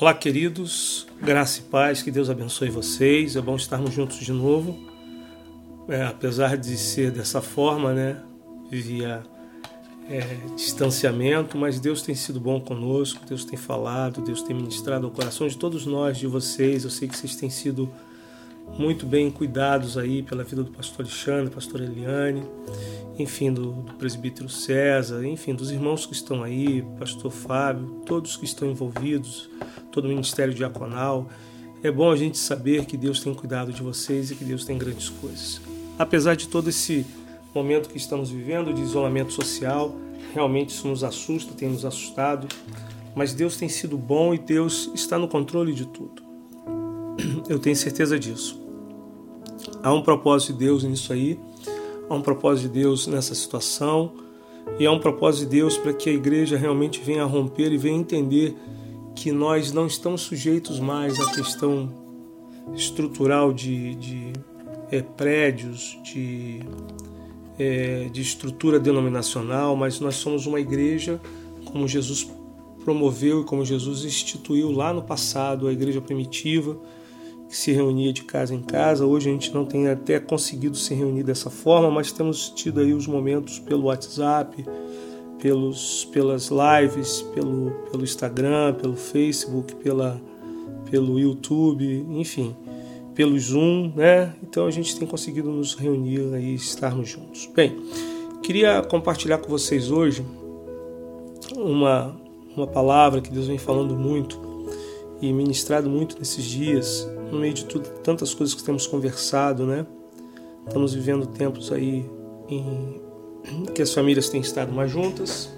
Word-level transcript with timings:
Olá, 0.00 0.14
queridos, 0.14 1.08
graça 1.20 1.58
e 1.58 1.62
paz, 1.64 2.02
que 2.02 2.10
Deus 2.12 2.30
abençoe 2.30 2.70
vocês. 2.70 3.34
É 3.34 3.40
bom 3.40 3.56
estarmos 3.56 3.92
juntos 3.92 4.18
de 4.18 4.30
novo. 4.30 4.78
É, 5.88 6.04
apesar 6.04 6.56
de 6.56 6.76
ser 6.76 7.10
dessa 7.10 7.40
forma, 7.40 7.92
né, 7.92 8.22
via 8.70 9.24
é, 10.08 10.20
distanciamento, 10.54 11.58
mas 11.58 11.80
Deus 11.80 12.00
tem 12.00 12.14
sido 12.14 12.38
bom 12.38 12.60
conosco, 12.60 13.26
Deus 13.26 13.44
tem 13.44 13.58
falado, 13.58 14.22
Deus 14.22 14.40
tem 14.40 14.54
ministrado 14.54 15.04
ao 15.04 15.10
coração 15.10 15.48
de 15.48 15.58
todos 15.58 15.84
nós, 15.84 16.16
de 16.16 16.28
vocês. 16.28 16.84
Eu 16.84 16.90
sei 16.90 17.08
que 17.08 17.16
vocês 17.16 17.34
têm 17.34 17.50
sido 17.50 17.90
muito 18.78 19.04
bem 19.04 19.28
cuidados 19.32 19.98
aí 19.98 20.22
pela 20.22 20.44
vida 20.44 20.62
do 20.62 20.70
pastor 20.70 21.06
Alexandre, 21.06 21.52
pastor 21.52 21.80
Eliane, 21.80 22.44
enfim, 23.18 23.52
do, 23.52 23.72
do 23.72 23.94
presbítero 23.94 24.48
César, 24.48 25.26
enfim, 25.26 25.54
dos 25.54 25.70
irmãos 25.70 26.06
que 26.06 26.12
estão 26.12 26.42
aí, 26.42 26.82
pastor 26.98 27.32
Fábio, 27.32 28.02
todos 28.06 28.36
que 28.36 28.44
estão 28.44 28.70
envolvidos, 28.70 29.50
todo 29.90 30.04
o 30.04 30.08
ministério 30.08 30.54
diaconal. 30.54 31.28
É 31.82 31.90
bom 31.90 32.10
a 32.10 32.16
gente 32.16 32.38
saber 32.38 32.84
que 32.86 32.96
Deus 32.96 33.20
tem 33.20 33.34
cuidado 33.34 33.72
de 33.72 33.82
vocês 33.82 34.30
e 34.30 34.36
que 34.36 34.44
Deus 34.44 34.64
tem 34.64 34.78
grandes 34.78 35.08
coisas. 35.08 35.60
Apesar 35.98 36.36
de 36.36 36.48
todo 36.48 36.68
esse 36.68 37.04
momento 37.54 37.88
que 37.88 37.96
estamos 37.96 38.30
vivendo 38.30 38.72
de 38.72 38.82
isolamento 38.82 39.32
social, 39.32 39.96
realmente 40.32 40.70
isso 40.70 40.86
nos 40.86 41.02
assusta, 41.02 41.54
tem 41.54 41.68
nos 41.68 41.84
assustado, 41.84 42.46
mas 43.14 43.34
Deus 43.34 43.56
tem 43.56 43.68
sido 43.68 43.98
bom 43.98 44.32
e 44.32 44.38
Deus 44.38 44.90
está 44.94 45.18
no 45.18 45.26
controle 45.26 45.72
de 45.72 45.86
tudo. 45.86 46.22
Eu 47.48 47.58
tenho 47.58 47.74
certeza 47.74 48.18
disso. 48.18 48.60
Há 49.82 49.92
um 49.92 50.02
propósito 50.02 50.52
de 50.52 50.58
Deus 50.60 50.84
nisso 50.84 51.12
aí, 51.12 51.38
há 52.08 52.14
um 52.14 52.22
propósito 52.22 52.72
de 52.72 52.80
Deus 52.80 53.06
nessa 53.06 53.34
situação 53.34 54.12
e 54.78 54.86
há 54.86 54.92
um 54.92 54.98
propósito 54.98 55.48
de 55.48 55.56
Deus 55.56 55.76
para 55.76 55.92
que 55.92 56.10
a 56.10 56.12
igreja 56.12 56.56
realmente 56.56 57.00
venha 57.00 57.22
a 57.22 57.26
romper 57.26 57.72
e 57.72 57.78
venha 57.78 57.98
entender 57.98 58.56
que 59.14 59.32
nós 59.32 59.72
não 59.72 59.86
estamos 59.86 60.22
sujeitos 60.22 60.78
mais 60.78 61.18
à 61.18 61.30
questão 61.32 61.92
estrutural 62.74 63.52
de, 63.52 63.94
de 63.96 64.32
é, 64.90 65.02
prédios, 65.02 65.98
de, 66.04 66.60
é, 67.58 68.08
de 68.12 68.20
estrutura 68.20 68.78
denominacional, 68.78 69.74
mas 69.74 70.00
nós 70.00 70.16
somos 70.16 70.46
uma 70.46 70.60
igreja 70.60 71.20
como 71.64 71.88
Jesus 71.88 72.30
promoveu 72.84 73.42
e 73.42 73.44
como 73.44 73.64
Jesus 73.64 74.04
instituiu 74.04 74.70
lá 74.70 74.92
no 74.92 75.02
passado, 75.02 75.66
a 75.66 75.72
igreja 75.72 76.00
primitiva, 76.00 76.78
que 77.48 77.56
se 77.56 77.72
reunia 77.72 78.12
de 78.12 78.24
casa 78.24 78.54
em 78.54 78.60
casa. 78.60 79.06
Hoje 79.06 79.30
a 79.30 79.32
gente 79.32 79.52
não 79.54 79.64
tem 79.64 79.88
até 79.88 80.20
conseguido 80.20 80.76
se 80.76 80.94
reunir 80.94 81.22
dessa 81.22 81.48
forma, 81.48 81.90
mas 81.90 82.12
temos 82.12 82.50
tido 82.50 82.80
aí 82.80 82.92
os 82.92 83.06
momentos 83.06 83.58
pelo 83.58 83.84
WhatsApp, 83.84 84.64
pelos, 85.40 86.04
pelas 86.12 86.50
lives, 86.50 87.22
pelo, 87.34 87.70
pelo 87.90 88.04
Instagram, 88.04 88.74
pelo 88.74 88.94
Facebook, 88.94 89.74
pela, 89.76 90.20
pelo 90.90 91.18
YouTube, 91.18 92.06
enfim, 92.10 92.54
pelo 93.14 93.38
Zoom, 93.38 93.92
né? 93.96 94.34
Então 94.42 94.66
a 94.66 94.70
gente 94.70 94.98
tem 94.98 95.08
conseguido 95.08 95.50
nos 95.50 95.74
reunir 95.74 96.20
e 96.38 96.54
estarmos 96.54 97.08
juntos. 97.08 97.48
Bem, 97.54 97.76
queria 98.42 98.82
compartilhar 98.82 99.38
com 99.38 99.48
vocês 99.48 99.90
hoje 99.90 100.24
uma, 101.56 102.14
uma 102.54 102.66
palavra 102.66 103.20
que 103.20 103.30
Deus 103.30 103.46
vem 103.46 103.58
falando 103.58 103.96
muito 103.96 104.38
e 105.20 105.32
ministrado 105.32 105.88
muito 105.88 106.18
nesses 106.18 106.44
dias, 106.44 107.08
no 107.30 107.38
meio 107.38 107.54
de 107.54 107.64
tudo, 107.64 107.88
tantas 108.02 108.34
coisas 108.34 108.54
que 108.54 108.62
temos 108.62 108.86
conversado, 108.86 109.66
né? 109.66 109.86
Estamos 110.66 110.94
vivendo 110.94 111.26
tempos 111.26 111.72
aí 111.72 112.04
em 112.48 113.00
que 113.74 113.82
as 113.82 113.92
famílias 113.92 114.28
têm 114.28 114.40
estado 114.40 114.72
mais 114.72 114.90
juntas, 114.90 115.50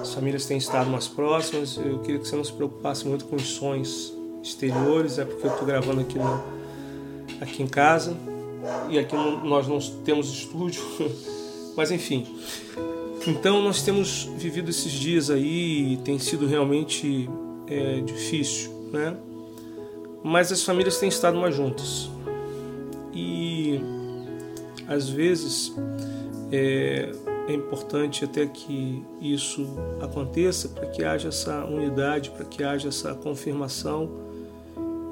as 0.00 0.14
famílias 0.14 0.46
têm 0.46 0.58
estado 0.58 0.90
mais 0.90 1.06
próximas. 1.06 1.76
Eu 1.76 2.00
queria 2.00 2.18
que 2.20 2.26
você 2.26 2.36
não 2.36 2.44
se 2.44 2.52
preocupasse 2.52 3.06
muito 3.06 3.24
com 3.26 3.36
os 3.36 3.48
sons 3.48 4.12
exteriores, 4.42 5.18
é 5.18 5.24
porque 5.24 5.46
eu 5.46 5.50
estou 5.50 5.66
gravando 5.66 6.00
aqui, 6.00 6.18
no, 6.18 6.42
aqui 7.40 7.62
em 7.62 7.68
casa 7.68 8.16
e 8.88 8.98
aqui 8.98 9.14
não, 9.14 9.44
nós 9.44 9.68
não 9.68 9.78
temos 10.04 10.28
estúdio, 10.30 10.82
mas 11.76 11.90
enfim. 11.90 12.26
Então 13.26 13.62
nós 13.62 13.82
temos 13.82 14.24
vivido 14.36 14.70
esses 14.70 14.92
dias 14.92 15.30
aí 15.30 15.92
e 15.92 15.96
tem 15.98 16.18
sido 16.18 16.46
realmente 16.46 17.28
é, 17.66 18.00
difícil, 18.00 18.70
né? 18.92 19.16
Mas 20.22 20.50
as 20.50 20.62
famílias 20.62 20.98
têm 20.98 21.08
estado 21.08 21.38
mais 21.38 21.54
juntas 21.54 22.10
e 23.12 23.80
às 24.86 25.08
vezes 25.08 25.74
é, 26.52 27.10
é 27.48 27.52
importante 27.52 28.24
até 28.24 28.46
que 28.46 29.02
isso 29.20 29.66
aconteça 30.00 30.68
para 30.68 30.86
que 30.86 31.04
haja 31.04 31.28
essa 31.28 31.64
unidade, 31.64 32.30
para 32.30 32.44
que 32.44 32.62
haja 32.62 32.88
essa 32.88 33.14
confirmação 33.14 34.10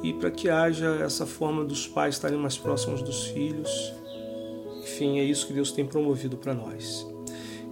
e 0.02 0.12
para 0.12 0.30
que 0.30 0.48
haja 0.48 0.98
essa 1.02 1.26
forma 1.26 1.64
dos 1.64 1.86
pais 1.86 2.14
estarem 2.14 2.38
mais 2.38 2.56
próximos 2.56 3.02
dos 3.02 3.26
filhos. 3.26 3.92
Enfim, 4.82 5.18
é 5.18 5.24
isso 5.24 5.46
que 5.46 5.52
Deus 5.52 5.72
tem 5.72 5.84
promovido 5.84 6.36
para 6.36 6.54
nós. 6.54 7.06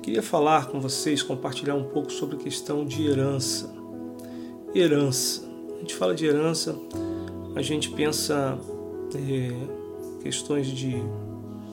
Queria 0.03 0.22
falar 0.22 0.66
com 0.66 0.81
vocês, 0.81 1.22
compartilhar 1.22 1.75
um 1.75 1.84
pouco 1.84 2.12
sobre 2.12 2.37
a 2.37 2.39
questão 2.39 2.84
de 2.84 3.06
herança. 3.06 3.72
Herança. 4.75 5.43
A 5.77 5.78
gente 5.78 5.95
fala 5.95 6.15
de 6.15 6.27
herança, 6.27 6.77
a 7.54 7.62
gente 7.62 7.91
pensa 7.91 8.59
é, 9.15 10.22
questões 10.22 10.66
de 10.66 10.97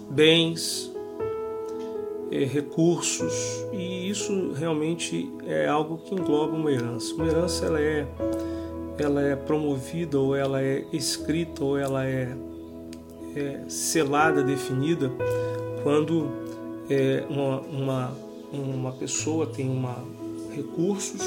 bens, 0.09 0.91
é, 2.31 2.45
recursos 2.45 3.33
e 3.73 4.09
isso 4.09 4.53
realmente 4.53 5.29
é 5.45 5.67
algo 5.67 5.97
que 5.97 6.13
engloba 6.13 6.55
uma 6.55 6.71
herança. 6.71 7.13
Uma 7.15 7.27
herança 7.27 7.65
ela 7.65 7.81
é 7.81 8.07
ela 8.97 9.21
é 9.21 9.35
promovida 9.35 10.19
ou 10.19 10.35
ela 10.35 10.61
é 10.61 10.85
escrita 10.93 11.63
ou 11.63 11.77
ela 11.77 12.05
é, 12.05 12.35
é 13.35 13.61
selada, 13.67 14.43
definida 14.43 15.11
quando 15.81 16.29
é, 16.89 17.23
uma, 17.29 17.61
uma, 17.61 18.17
uma 18.53 18.91
pessoa 18.91 19.47
tem 19.47 19.69
uma 19.69 20.03
recursos, 20.53 21.21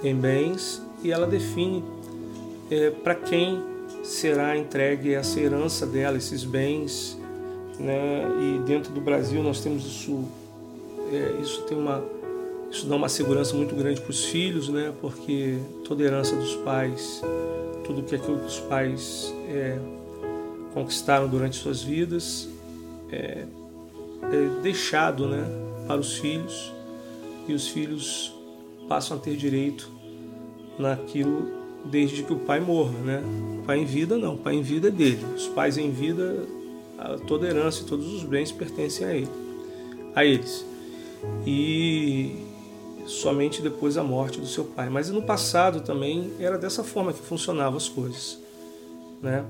tem 0.00 0.14
bens 0.14 0.82
e 1.02 1.12
ela 1.12 1.26
define 1.26 1.84
é, 2.70 2.90
para 2.90 3.14
quem 3.14 3.73
será 4.04 4.56
entregue 4.56 5.14
essa 5.14 5.40
herança 5.40 5.86
dela, 5.86 6.18
esses 6.18 6.44
bens, 6.44 7.18
né? 7.80 8.22
E 8.40 8.58
dentro 8.66 8.92
do 8.92 9.00
Brasil 9.00 9.42
nós 9.42 9.60
temos 9.60 9.84
isso, 9.84 10.24
é, 11.10 11.40
isso 11.40 11.62
tem 11.62 11.76
uma, 11.76 12.04
isso 12.70 12.86
dá 12.86 12.94
uma 12.94 13.08
segurança 13.08 13.56
muito 13.56 13.74
grande 13.74 14.00
para 14.00 14.10
os 14.10 14.26
filhos, 14.26 14.68
né? 14.68 14.92
Porque 15.00 15.58
toda 15.84 16.02
herança 16.02 16.36
dos 16.36 16.54
pais, 16.56 17.22
tudo 17.84 18.02
que 18.02 18.14
aquilo 18.14 18.38
que 18.40 18.46
os 18.46 18.60
pais 18.60 19.34
é, 19.48 19.78
conquistaram 20.74 21.26
durante 21.26 21.56
suas 21.56 21.82
vidas 21.82 22.46
é, 23.10 23.46
é 24.22 24.62
deixado, 24.62 25.26
né? 25.26 25.44
Para 25.86 26.00
os 26.00 26.18
filhos 26.18 26.72
e 27.48 27.54
os 27.54 27.68
filhos 27.68 28.34
passam 28.86 29.16
a 29.16 29.20
ter 29.20 29.36
direito 29.36 29.90
naquilo 30.78 31.63
desde 31.84 32.22
que 32.22 32.32
o 32.32 32.38
pai 32.38 32.60
morra, 32.60 32.98
né? 33.04 33.22
Pai 33.66 33.78
em 33.78 33.84
vida 33.84 34.16
não, 34.18 34.36
pai 34.36 34.54
em 34.54 34.62
vida 34.62 34.88
é 34.88 34.90
dele. 34.90 35.24
Os 35.34 35.46
pais 35.48 35.78
em 35.78 35.90
vida 35.90 36.46
toda 37.26 37.46
herança 37.46 37.82
e 37.82 37.84
todos 37.84 38.12
os 38.12 38.22
bens 38.22 38.50
pertencem 38.52 39.06
a 39.06 39.14
ele, 39.14 39.28
a 40.14 40.24
eles. 40.24 40.64
E 41.46 42.36
somente 43.06 43.60
depois 43.60 43.94
da 43.94 44.02
morte 44.02 44.40
do 44.40 44.46
seu 44.46 44.64
pai. 44.64 44.88
Mas 44.88 45.10
no 45.10 45.22
passado 45.22 45.80
também 45.80 46.32
era 46.38 46.56
dessa 46.56 46.82
forma 46.82 47.12
que 47.12 47.20
funcionavam 47.20 47.76
as 47.76 47.88
coisas, 47.88 48.38
né? 49.22 49.44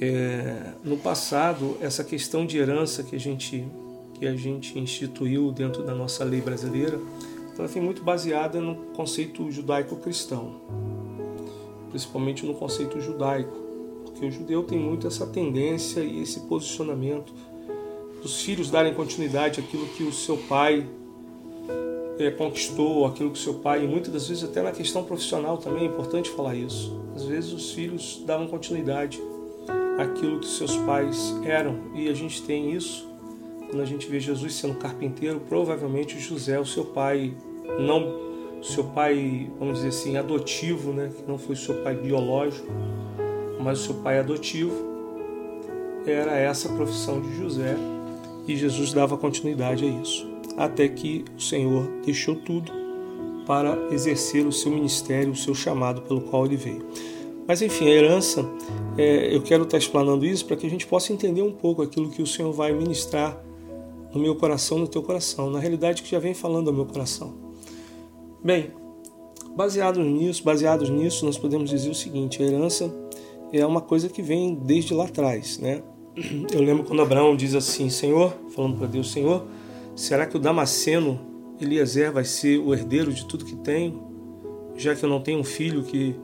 É, 0.00 0.72
no 0.82 0.96
passado 0.96 1.76
essa 1.80 2.02
questão 2.02 2.46
de 2.46 2.56
herança 2.56 3.02
que 3.02 3.14
a 3.14 3.18
gente 3.18 3.66
que 4.14 4.26
a 4.26 4.34
gente 4.34 4.78
instituiu 4.78 5.50
dentro 5.50 5.82
da 5.82 5.94
nossa 5.94 6.22
lei 6.24 6.42
brasileira, 6.42 6.98
ela 7.58 7.68
foi 7.68 7.80
muito 7.80 8.02
baseada 8.02 8.60
no 8.60 8.74
conceito 8.94 9.50
judaico-cristão, 9.50 10.60
principalmente 11.90 12.46
no 12.46 12.54
conceito 12.54 13.00
judaico 13.00 13.70
porque 14.20 14.26
o 14.26 14.30
judeu 14.30 14.62
tem 14.62 14.78
muito 14.78 15.06
essa 15.06 15.26
tendência 15.26 16.00
e 16.00 16.22
esse 16.22 16.40
posicionamento 16.40 17.32
dos 18.22 18.42
filhos 18.42 18.70
darem 18.70 18.92
continuidade 18.92 19.60
àquilo 19.60 19.86
que 19.86 20.02
o 20.02 20.12
seu 20.12 20.36
pai 20.36 20.86
é, 22.18 22.30
conquistou, 22.30 23.06
aquilo 23.06 23.30
que 23.30 23.38
o 23.38 23.42
seu 23.42 23.54
pai, 23.54 23.84
e 23.84 23.88
muitas 23.88 24.12
das 24.12 24.28
vezes 24.28 24.44
até 24.44 24.60
na 24.60 24.72
questão 24.72 25.04
profissional 25.04 25.56
também 25.56 25.84
é 25.84 25.86
importante 25.86 26.28
falar 26.28 26.54
isso. 26.54 27.00
Às 27.16 27.24
vezes 27.24 27.52
os 27.52 27.72
filhos 27.72 28.22
davam 28.26 28.46
continuidade 28.46 29.18
àquilo 29.98 30.38
que 30.38 30.46
seus 30.46 30.76
pais 30.76 31.34
eram, 31.42 31.78
e 31.94 32.08
a 32.08 32.12
gente 32.12 32.42
tem 32.42 32.72
isso 32.72 33.08
quando 33.70 33.80
a 33.80 33.86
gente 33.86 34.06
vê 34.06 34.20
Jesus 34.20 34.54
sendo 34.54 34.74
carpinteiro, 34.74 35.40
provavelmente 35.48 36.18
José, 36.18 36.60
o 36.60 36.66
seu 36.66 36.84
pai, 36.84 37.32
não 37.78 38.29
seu 38.62 38.84
pai, 38.84 39.50
vamos 39.58 39.76
dizer 39.76 39.88
assim, 39.88 40.16
adotivo, 40.16 40.92
né, 40.92 41.10
que 41.16 41.28
não 41.28 41.38
foi 41.38 41.56
seu 41.56 41.82
pai 41.82 41.94
biológico, 41.94 42.66
mas 43.60 43.80
o 43.80 43.84
seu 43.84 43.94
pai 43.96 44.18
adotivo 44.18 44.74
era 46.06 46.36
essa 46.36 46.68
a 46.68 46.72
profissão 46.72 47.20
de 47.20 47.36
José 47.36 47.76
e 48.46 48.56
Jesus 48.56 48.92
dava 48.92 49.16
continuidade 49.16 49.84
a 49.84 49.88
isso, 49.88 50.26
até 50.56 50.88
que 50.88 51.24
o 51.36 51.40
Senhor 51.40 51.86
deixou 52.04 52.36
tudo 52.36 52.72
para 53.46 53.76
exercer 53.90 54.46
o 54.46 54.52
seu 54.52 54.70
ministério, 54.70 55.32
o 55.32 55.36
seu 55.36 55.54
chamado 55.54 56.02
pelo 56.02 56.20
qual 56.20 56.46
ele 56.46 56.56
veio. 56.56 56.86
Mas 57.46 57.62
enfim, 57.62 57.88
a 57.88 57.90
herança, 57.90 58.48
é, 58.96 59.34
eu 59.34 59.42
quero 59.42 59.64
estar 59.64 59.78
explanando 59.78 60.24
isso 60.24 60.46
para 60.46 60.56
que 60.56 60.66
a 60.66 60.70
gente 60.70 60.86
possa 60.86 61.12
entender 61.12 61.42
um 61.42 61.52
pouco 61.52 61.82
aquilo 61.82 62.10
que 62.10 62.22
o 62.22 62.26
Senhor 62.26 62.52
vai 62.52 62.72
ministrar 62.72 63.42
no 64.14 64.20
meu 64.20 64.36
coração, 64.36 64.78
no 64.78 64.86
teu 64.86 65.02
coração, 65.02 65.50
na 65.50 65.58
realidade 65.58 66.02
que 66.02 66.10
já 66.10 66.18
vem 66.18 66.34
falando 66.34 66.68
ao 66.68 66.74
meu 66.74 66.86
coração. 66.86 67.49
Bem, 68.42 68.70
baseado 69.54 70.00
nisso, 70.02 70.42
baseados 70.42 70.88
nisso, 70.88 71.26
nós 71.26 71.36
podemos 71.36 71.68
dizer 71.68 71.90
o 71.90 71.94
seguinte: 71.94 72.42
a 72.42 72.46
herança 72.46 72.90
é 73.52 73.64
uma 73.66 73.82
coisa 73.82 74.08
que 74.08 74.22
vem 74.22 74.54
desde 74.54 74.94
lá 74.94 75.04
atrás, 75.04 75.58
né? 75.58 75.82
Eu 76.50 76.62
lembro 76.62 76.84
quando 76.84 77.02
Abraão 77.02 77.36
diz 77.36 77.54
assim, 77.54 77.90
Senhor, 77.90 78.34
falando 78.54 78.78
para 78.78 78.86
Deus, 78.86 79.12
Senhor, 79.12 79.46
será 79.94 80.26
que 80.26 80.36
o 80.36 80.40
Damasceno 80.40 81.20
Eliezer 81.60 82.10
vai 82.12 82.24
ser 82.24 82.58
o 82.58 82.72
herdeiro 82.72 83.12
de 83.12 83.26
tudo 83.26 83.44
que 83.44 83.56
tenho, 83.56 84.02
já 84.74 84.94
que 84.94 85.04
eu 85.04 85.08
não 85.08 85.20
tenho 85.20 85.38
um 85.38 85.44
filho 85.44 85.82
que 85.82 86.16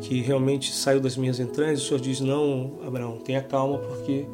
que 0.00 0.20
realmente 0.20 0.72
saiu 0.72 1.00
das 1.00 1.16
minhas 1.16 1.38
entranhas? 1.38 1.82
O 1.82 1.86
Senhor 1.86 2.00
diz: 2.00 2.20
Não, 2.20 2.78
Abraão, 2.86 3.18
tenha 3.18 3.42
calma, 3.42 3.78
porque 3.78 4.26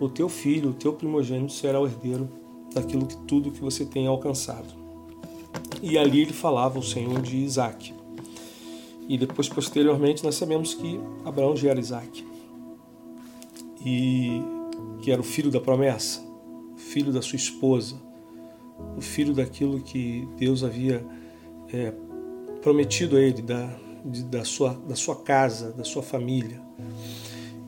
o 0.00 0.08
teu 0.08 0.28
filho, 0.28 0.70
o 0.70 0.74
teu 0.74 0.92
primogênito 0.94 1.52
será 1.52 1.80
o 1.80 1.86
herdeiro 1.86 2.28
daquilo 2.74 3.06
que 3.06 3.16
tudo 3.18 3.52
que 3.52 3.60
você 3.60 3.84
tem 3.84 4.08
alcançado. 4.08 4.89
E 5.82 5.96
ali 5.96 6.20
ele 6.20 6.32
falava 6.32 6.78
o 6.78 6.82
Senhor 6.82 7.20
de 7.22 7.36
Isaac. 7.36 7.94
E 9.08 9.18
depois, 9.18 9.48
posteriormente, 9.48 10.22
nós 10.22 10.36
sabemos 10.36 10.74
que 10.74 11.00
Abraão 11.24 11.56
gera 11.56 11.80
Isaac. 11.80 12.24
E 13.84 14.42
que 15.02 15.10
era 15.10 15.20
o 15.20 15.24
filho 15.24 15.50
da 15.50 15.60
promessa, 15.60 16.22
filho 16.76 17.12
da 17.12 17.22
sua 17.22 17.36
esposa, 17.36 17.96
o 18.96 19.00
filho 19.00 19.32
daquilo 19.32 19.80
que 19.80 20.28
Deus 20.36 20.62
havia 20.62 21.04
é, 21.72 21.92
prometido 22.62 23.16
a 23.16 23.20
ele, 23.20 23.42
da, 23.42 23.74
de, 24.04 24.24
da, 24.24 24.44
sua, 24.44 24.74
da 24.86 24.94
sua 24.94 25.16
casa, 25.16 25.72
da 25.72 25.84
sua 25.84 26.02
família. 26.02 26.60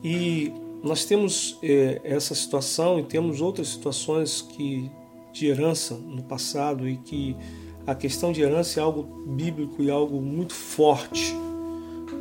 E 0.03 0.51
nós 0.83 1.05
temos 1.05 1.57
é, 1.63 2.01
essa 2.03 2.35
situação 2.35 2.99
e 2.99 3.03
temos 3.03 3.41
outras 3.41 3.69
situações 3.69 4.41
que 4.41 4.91
de 5.31 5.47
herança 5.47 5.95
no 5.95 6.23
passado 6.23 6.87
e 6.87 6.97
que 6.97 7.35
a 7.85 7.93
questão 7.93 8.31
de 8.31 8.41
herança 8.41 8.79
é 8.79 8.83
algo 8.83 9.03
bíblico 9.27 9.81
e 9.83 9.91
algo 9.91 10.21
muito 10.21 10.53
forte, 10.53 11.33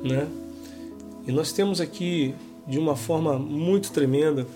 né? 0.02 0.28
E 1.26 1.30
nós 1.30 1.52
temos 1.52 1.80
aqui 1.80 2.34
de 2.66 2.78
uma 2.78 2.96
forma 2.96 3.38
muito 3.38 3.92
tremenda 3.92 4.46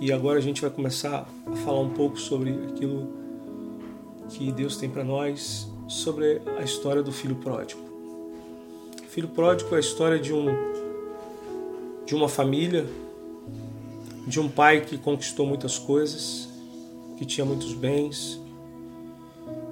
e 0.00 0.12
agora 0.12 0.38
a 0.38 0.42
gente 0.42 0.60
vai 0.60 0.70
começar 0.70 1.28
a 1.46 1.56
falar 1.56 1.80
um 1.80 1.90
pouco 1.90 2.18
sobre 2.18 2.50
aquilo 2.68 3.08
que 4.28 4.50
Deus 4.52 4.76
tem 4.76 4.88
para 4.88 5.04
nós, 5.04 5.68
sobre 5.86 6.40
a 6.58 6.62
história 6.62 7.02
do 7.02 7.12
filho 7.12 7.36
pródigo. 7.36 7.80
O 9.02 9.06
filho 9.08 9.28
pródigo 9.28 9.72
é 9.74 9.76
a 9.76 9.80
história 9.80 10.18
de 10.18 10.32
um 10.32 10.46
de 12.04 12.14
uma 12.14 12.28
família, 12.28 12.86
de 14.26 14.40
um 14.40 14.48
pai 14.48 14.80
que 14.80 14.96
conquistou 14.96 15.46
muitas 15.46 15.78
coisas, 15.78 16.48
que 17.18 17.26
tinha 17.26 17.44
muitos 17.44 17.74
bens, 17.74 18.40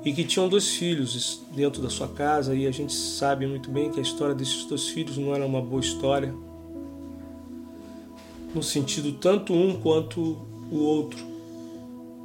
e 0.07 0.13
que 0.13 0.23
tinham 0.23 0.49
dois 0.49 0.69
filhos 0.69 1.43
dentro 1.53 1.83
da 1.83 1.91
sua 1.91 2.07
casa, 2.07 2.55
e 2.55 2.65
a 2.65 2.71
gente 2.71 2.93
sabe 2.93 3.45
muito 3.45 3.69
bem 3.73 3.91
que 3.91 3.99
a 3.99 4.03
história 4.03 4.37
desses 4.37 4.65
dois 4.65 4.87
filhos 4.89 5.19
não 5.19 5.35
era 5.35 5.45
uma 5.45 5.61
boa 5.61 5.81
história, 5.81 6.33
no 8.55 8.63
sentido 8.63 9.15
tanto 9.15 9.53
um 9.53 9.81
quanto 9.81 10.39
o 10.71 10.79
outro, 10.79 11.19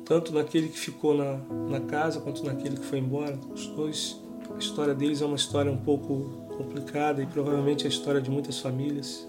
tanto 0.05 0.31
naquele 0.31 0.67
que 0.67 0.77
ficou 0.77 1.17
na, 1.17 1.39
na 1.71 1.79
casa 1.79 2.21
quanto 2.21 2.45
naquele 2.45 2.77
que 2.77 2.85
foi 2.85 2.99
embora. 2.99 3.39
Os 3.51 3.65
dois, 3.65 4.21
a 4.53 4.59
história 4.59 4.93
deles 4.93 5.19
é 5.23 5.25
uma 5.25 5.35
história 5.35 5.71
um 5.71 5.77
pouco 5.77 6.29
complicada 6.55 7.23
e 7.23 7.25
provavelmente 7.25 7.85
é 7.85 7.87
a 7.87 7.89
história 7.89 8.21
de 8.21 8.29
muitas 8.29 8.59
famílias. 8.59 9.27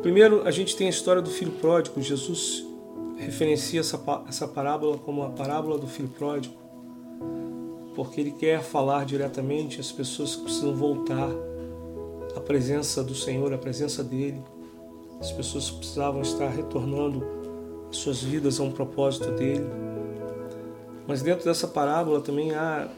Primeiro, 0.00 0.48
a 0.48 0.50
gente 0.50 0.74
tem 0.74 0.86
a 0.86 0.90
história 0.90 1.20
do 1.20 1.28
filho 1.28 1.52
pródigo. 1.52 2.00
Jesus 2.00 2.64
referencia 3.18 3.80
essa, 3.80 4.00
essa 4.26 4.48
parábola 4.48 4.96
como 4.96 5.22
a 5.22 5.28
parábola 5.28 5.76
do 5.76 5.86
filho 5.86 6.08
pródigo 6.08 6.61
porque 7.94 8.20
ele 8.20 8.32
quer 8.32 8.62
falar 8.62 9.04
diretamente 9.04 9.80
às 9.80 9.92
pessoas 9.92 10.36
que 10.36 10.42
precisam 10.42 10.74
voltar 10.74 11.30
à 12.34 12.40
presença 12.40 13.02
do 13.04 13.14
Senhor, 13.14 13.52
à 13.52 13.58
presença 13.58 14.02
dele. 14.02 14.42
As 15.20 15.30
pessoas 15.30 15.70
que 15.70 15.78
precisavam 15.78 16.22
estar 16.22 16.48
retornando 16.48 17.24
suas 17.90 18.22
vidas 18.22 18.58
a 18.58 18.62
um 18.62 18.72
propósito 18.72 19.30
dele. 19.32 19.66
Mas 21.06 21.22
dentro 21.22 21.44
dessa 21.44 21.68
parábola 21.68 22.20
também 22.20 22.52
há 22.52 22.88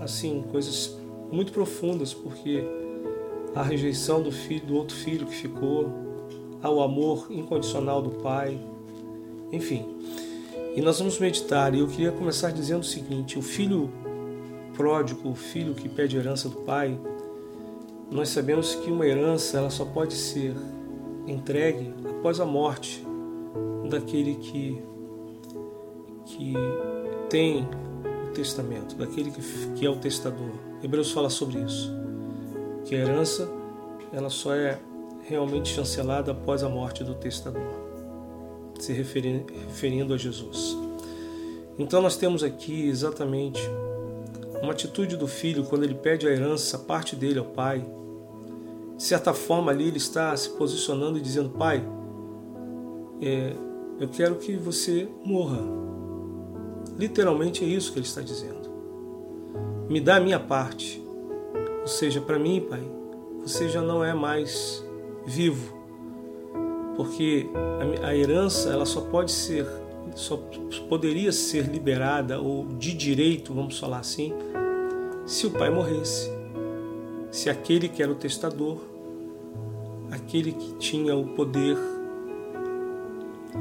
assim 0.00 0.42
coisas 0.50 0.96
muito 1.30 1.52
profundas, 1.52 2.12
porque 2.12 2.64
a 3.54 3.62
rejeição 3.62 4.22
do 4.22 4.32
filho, 4.32 4.66
do 4.66 4.76
outro 4.76 4.96
filho 4.96 5.26
que 5.26 5.34
ficou, 5.34 5.88
ao 6.62 6.82
amor 6.82 7.28
incondicional 7.30 8.02
do 8.02 8.10
pai, 8.10 8.58
enfim. 9.52 9.86
E 10.74 10.80
nós 10.82 10.98
vamos 10.98 11.18
meditar, 11.18 11.74
e 11.74 11.78
eu 11.78 11.86
queria 11.86 12.12
começar 12.12 12.50
dizendo 12.50 12.82
o 12.82 12.86
seguinte: 12.86 13.38
o 13.38 13.42
filho 13.42 13.90
pródigo, 14.76 15.30
o 15.30 15.34
filho 15.34 15.74
que 15.74 15.88
pede 15.88 16.16
herança 16.16 16.48
do 16.48 16.56
pai, 16.56 16.98
nós 18.10 18.28
sabemos 18.28 18.74
que 18.74 18.90
uma 18.90 19.06
herança 19.06 19.58
ela 19.58 19.70
só 19.70 19.84
pode 19.84 20.14
ser 20.14 20.54
entregue 21.26 21.92
após 22.08 22.38
a 22.38 22.44
morte 22.44 23.04
daquele 23.88 24.36
que, 24.36 24.82
que 26.26 26.54
tem 27.28 27.68
o 28.28 28.32
testamento, 28.32 28.94
daquele 28.96 29.30
que, 29.30 29.40
que 29.74 29.86
é 29.86 29.90
o 29.90 29.96
testador. 29.96 30.50
Hebreus 30.82 31.10
fala 31.10 31.30
sobre 31.30 31.60
isso, 31.60 31.92
que 32.84 32.94
a 32.94 32.98
herança 32.98 33.48
ela 34.12 34.30
só 34.30 34.54
é 34.54 34.78
realmente 35.22 35.70
chancelada 35.74 36.30
após 36.30 36.62
a 36.62 36.68
morte 36.68 37.02
do 37.02 37.14
testador, 37.14 37.72
se 38.78 38.92
referindo, 38.92 39.52
referindo 39.66 40.14
a 40.14 40.16
Jesus. 40.16 40.76
Então 41.78 42.00
nós 42.00 42.16
temos 42.16 42.44
aqui 42.44 42.88
exatamente 42.88 43.60
uma 44.66 44.72
atitude 44.72 45.16
do 45.16 45.28
filho 45.28 45.64
quando 45.64 45.84
ele 45.84 45.94
pede 45.94 46.26
a 46.26 46.30
herança, 46.30 46.78
parte 46.78 47.14
dele 47.14 47.38
ao 47.38 47.44
pai. 47.44 47.86
De 48.96 49.02
certa 49.02 49.32
forma, 49.32 49.70
ali 49.70 49.88
ele 49.88 49.98
está 49.98 50.36
se 50.36 50.50
posicionando 50.50 51.18
e 51.18 51.20
dizendo: 51.20 51.50
Pai, 51.50 51.86
é, 53.22 53.54
eu 54.00 54.08
quero 54.08 54.36
que 54.36 54.56
você 54.56 55.08
morra. 55.24 55.60
Literalmente 56.98 57.64
é 57.64 57.66
isso 57.66 57.92
que 57.92 57.98
ele 57.98 58.06
está 58.06 58.20
dizendo. 58.20 58.66
Me 59.88 60.00
dá 60.00 60.16
a 60.16 60.20
minha 60.20 60.40
parte. 60.40 61.02
Ou 61.80 61.86
seja, 61.86 62.20
para 62.20 62.38
mim, 62.38 62.66
Pai, 62.68 62.82
você 63.42 63.68
já 63.68 63.80
não 63.80 64.02
é 64.02 64.12
mais 64.12 64.84
vivo. 65.24 65.76
Porque 66.96 67.48
a, 68.02 68.08
a 68.08 68.16
herança 68.16 68.70
ela 68.70 68.86
só 68.86 69.02
pode 69.02 69.30
ser 69.30 69.66
só 70.14 70.36
poderia 70.88 71.32
ser 71.32 71.66
liberada 71.66 72.40
ou 72.40 72.66
de 72.66 72.94
direito, 72.94 73.52
vamos 73.52 73.78
falar 73.78 73.98
assim, 73.98 74.32
se 75.26 75.46
o 75.46 75.50
pai 75.50 75.70
morresse. 75.70 76.30
Se 77.30 77.50
aquele 77.50 77.88
que 77.88 78.02
era 78.02 78.10
o 78.10 78.14
testador, 78.14 78.78
aquele 80.10 80.52
que 80.52 80.74
tinha 80.74 81.14
o 81.14 81.26
poder 81.34 81.76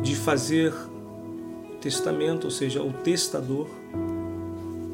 de 0.01 0.15
fazer 0.15 0.73
o 0.73 1.77
testamento, 1.81 2.45
ou 2.45 2.51
seja, 2.51 2.81
o 2.81 2.93
testador, 2.93 3.67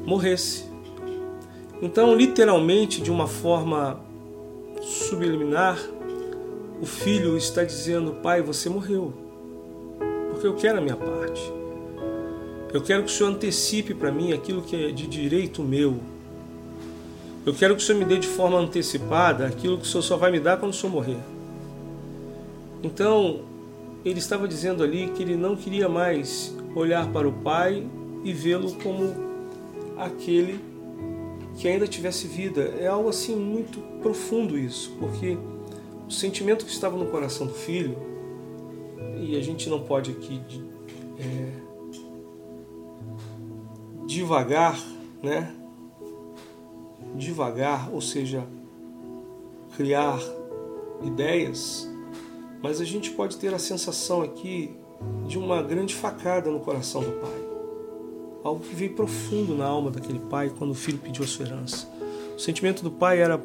morresse. 0.04 0.64
Então, 1.80 2.14
literalmente, 2.14 3.00
de 3.00 3.10
uma 3.10 3.26
forma 3.26 4.00
subliminar, 4.80 5.78
o 6.80 6.86
filho 6.86 7.36
está 7.36 7.62
dizendo: 7.62 8.14
Pai, 8.14 8.42
você 8.42 8.68
morreu 8.68 9.21
porque 10.42 10.48
eu 10.48 10.54
quero 10.54 10.78
a 10.78 10.80
minha 10.80 10.96
parte. 10.96 11.52
Eu 12.72 12.82
quero 12.82 13.04
que 13.04 13.12
o 13.12 13.14
Senhor 13.14 13.30
antecipe 13.30 13.94
para 13.94 14.10
mim 14.10 14.32
aquilo 14.32 14.60
que 14.60 14.74
é 14.74 14.90
de 14.90 15.06
direito 15.06 15.62
meu. 15.62 16.00
Eu 17.46 17.54
quero 17.54 17.76
que 17.76 17.82
o 17.82 17.86
Senhor 17.86 18.00
me 18.00 18.04
dê 18.04 18.18
de 18.18 18.26
forma 18.26 18.58
antecipada 18.58 19.46
aquilo 19.46 19.78
que 19.78 19.84
o 19.84 19.86
Senhor 19.86 20.02
só 20.02 20.16
vai 20.16 20.32
me 20.32 20.40
dar 20.40 20.56
quando 20.56 20.72
o 20.72 20.74
Senhor 20.74 20.92
morrer. 20.92 21.18
Então, 22.82 23.42
ele 24.04 24.18
estava 24.18 24.48
dizendo 24.48 24.82
ali 24.82 25.12
que 25.14 25.22
ele 25.22 25.36
não 25.36 25.54
queria 25.54 25.88
mais 25.88 26.52
olhar 26.74 27.06
para 27.12 27.28
o 27.28 27.32
Pai 27.32 27.86
e 28.24 28.32
vê-lo 28.32 28.72
como 28.82 29.14
aquele 29.96 30.58
que 31.56 31.68
ainda 31.68 31.86
tivesse 31.86 32.26
vida. 32.26 32.62
É 32.80 32.88
algo 32.88 33.08
assim 33.08 33.36
muito 33.36 33.78
profundo 34.02 34.58
isso, 34.58 34.92
porque 34.98 35.38
o 36.08 36.10
sentimento 36.10 36.64
que 36.64 36.72
estava 36.72 36.96
no 36.96 37.06
coração 37.06 37.46
do 37.46 37.54
filho 37.54 38.11
e 39.32 39.36
a 39.36 39.40
gente 39.40 39.70
não 39.70 39.80
pode 39.80 40.10
aqui 40.10 40.42
é, 41.18 41.52
devagar, 44.06 44.78
né? 45.22 45.54
Devagar, 47.16 47.90
ou 47.90 48.02
seja, 48.02 48.46
criar 49.74 50.20
ideias, 51.02 51.90
mas 52.62 52.78
a 52.78 52.84
gente 52.84 53.10
pode 53.12 53.38
ter 53.38 53.54
a 53.54 53.58
sensação 53.58 54.20
aqui 54.20 54.76
de 55.26 55.38
uma 55.38 55.62
grande 55.62 55.94
facada 55.94 56.50
no 56.50 56.60
coração 56.60 57.02
do 57.02 57.12
pai. 57.12 57.42
algo 58.44 58.62
que 58.62 58.74
veio 58.74 58.94
profundo 58.94 59.54
na 59.54 59.64
alma 59.64 59.90
daquele 59.90 60.18
pai 60.18 60.52
quando 60.58 60.72
o 60.72 60.74
filho 60.74 60.98
pediu 60.98 61.24
a 61.24 61.26
sua 61.26 61.46
herança. 61.46 61.88
O 62.36 62.38
sentimento 62.38 62.82
do 62.82 62.90
pai 62.90 63.22
era 63.22 63.42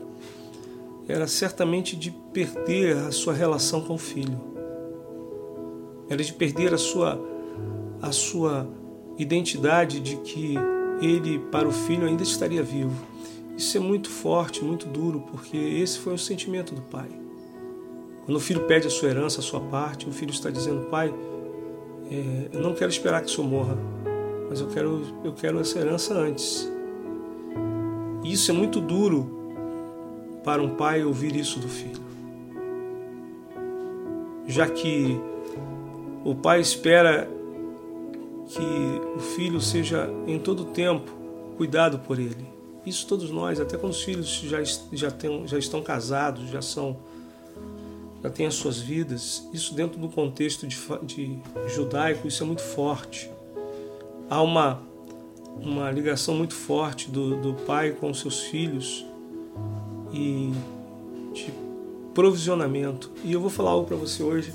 era 1.08 1.26
certamente 1.26 1.96
de 1.96 2.12
perder 2.12 2.98
a 2.98 3.12
sua 3.14 3.34
relação 3.34 3.80
com 3.80 3.94
o 3.94 3.98
filho. 3.98 4.57
Era 6.10 6.24
de 6.24 6.34
perder 6.34 6.74
a 6.74 6.78
sua 6.78 7.20
a 8.02 8.12
sua 8.12 8.68
identidade 9.18 10.00
de 10.00 10.18
que 10.18 10.56
ele 11.02 11.40
para 11.52 11.68
o 11.68 11.72
filho 11.72 12.06
ainda 12.06 12.24
estaria 12.24 12.62
vivo. 12.62 12.94
Isso 13.58 13.76
é 13.76 13.80
muito 13.80 14.10
forte, 14.10 14.64
muito 14.64 14.86
duro, 14.86 15.24
porque 15.32 15.58
esse 15.58 15.98
foi 15.98 16.14
o 16.14 16.18
sentimento 16.18 16.76
do 16.76 16.82
pai. 16.82 17.10
Quando 18.24 18.38
o 18.38 18.40
filho 18.40 18.66
pede 18.68 18.88
a 18.88 18.90
sua 18.90 19.10
herança, 19.10 19.40
a 19.40 19.44
sua 19.44 19.60
parte, 19.60 20.08
o 20.08 20.12
filho 20.12 20.32
está 20.32 20.50
dizendo: 20.50 20.86
Pai, 20.90 21.14
é, 22.12 22.50
eu 22.54 22.62
não 22.62 22.74
quero 22.74 22.92
esperar 22.92 23.22
que 23.22 23.28
o 23.28 23.30
senhor 23.30 23.48
morra, 23.48 23.78
mas 24.50 24.62
eu 24.62 24.68
quero, 24.68 25.02
eu 25.24 25.34
quero 25.34 25.60
essa 25.60 25.80
herança 25.80 26.14
antes. 26.14 26.70
E 28.24 28.34
isso 28.34 28.52
é 28.52 28.54
muito 28.54 28.80
duro 28.80 29.38
para 30.44 30.62
um 30.62 30.76
pai 30.76 31.04
ouvir 31.04 31.36
isso 31.36 31.60
do 31.60 31.68
filho. 31.68 32.02
Já 34.46 34.70
que 34.70 35.20
o 36.28 36.36
pai 36.36 36.60
espera 36.60 37.26
que 38.50 38.62
o 39.16 39.20
filho 39.20 39.62
seja 39.62 40.10
em 40.28 40.38
todo 40.38 40.66
tempo 40.66 41.10
cuidado 41.56 42.00
por 42.00 42.20
ele. 42.20 42.46
Isso 42.86 43.08
todos 43.08 43.32
nós, 43.32 43.62
até 43.62 43.78
quando 43.78 43.94
os 43.94 44.04
filhos 44.04 44.28
já, 44.44 44.62
já, 44.92 45.10
tem, 45.10 45.48
já 45.48 45.58
estão 45.58 45.82
casados, 45.82 46.50
já 46.50 46.62
são 46.62 46.98
já 48.22 48.30
têm 48.30 48.46
as 48.46 48.56
suas 48.56 48.78
vidas, 48.78 49.48
isso 49.54 49.74
dentro 49.74 49.98
do 50.00 50.10
contexto 50.10 50.68
de, 50.68 50.78
de 51.04 51.40
judaico, 51.68 52.28
isso 52.28 52.44
é 52.44 52.46
muito 52.46 52.62
forte. 52.62 53.30
Há 54.30 54.42
uma, 54.42 54.82
uma 55.62 55.90
ligação 55.92 56.36
muito 56.36 56.56
forte 56.56 57.10
do, 57.10 57.40
do 57.40 57.54
pai 57.54 57.92
com 57.92 58.10
os 58.10 58.20
seus 58.20 58.42
filhos 58.42 59.06
e 60.12 60.52
de 61.34 61.54
provisionamento. 62.14 63.12
E 63.24 63.32
eu 63.32 63.40
vou 63.40 63.50
falar 63.50 63.72
algo 63.72 63.88
para 63.88 63.96
você 63.96 64.24
hoje, 64.24 64.52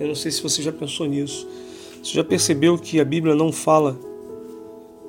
eu 0.00 0.08
não 0.08 0.14
sei 0.14 0.30
se 0.30 0.42
você 0.42 0.62
já 0.62 0.72
pensou 0.72 1.06
nisso. 1.06 1.46
Você 2.02 2.14
já 2.14 2.24
percebeu 2.24 2.78
que 2.78 2.98
a 2.98 3.04
Bíblia 3.04 3.34
não 3.34 3.52
fala 3.52 4.00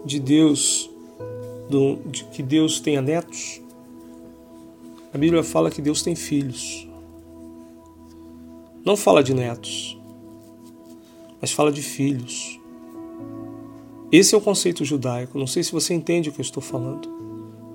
de 0.05 0.19
Deus, 0.19 0.89
de 2.05 2.25
que 2.25 2.43
Deus 2.43 2.81
tenha 2.81 3.01
netos? 3.01 3.61
A 5.13 5.17
Bíblia 5.17 5.43
fala 5.43 5.71
que 5.71 5.81
Deus 5.81 6.01
tem 6.01 6.13
filhos. 6.13 6.87
Não 8.83 8.97
fala 8.97 9.23
de 9.23 9.33
netos, 9.33 9.97
mas 11.39 11.51
fala 11.51 11.71
de 11.71 11.81
filhos. 11.81 12.59
Esse 14.11 14.35
é 14.35 14.37
o 14.37 14.41
conceito 14.41 14.83
judaico. 14.83 15.39
Não 15.39 15.47
sei 15.47 15.63
se 15.63 15.71
você 15.71 15.93
entende 15.93 16.27
o 16.27 16.33
que 16.33 16.41
eu 16.41 16.43
estou 16.43 16.61
falando. 16.61 17.07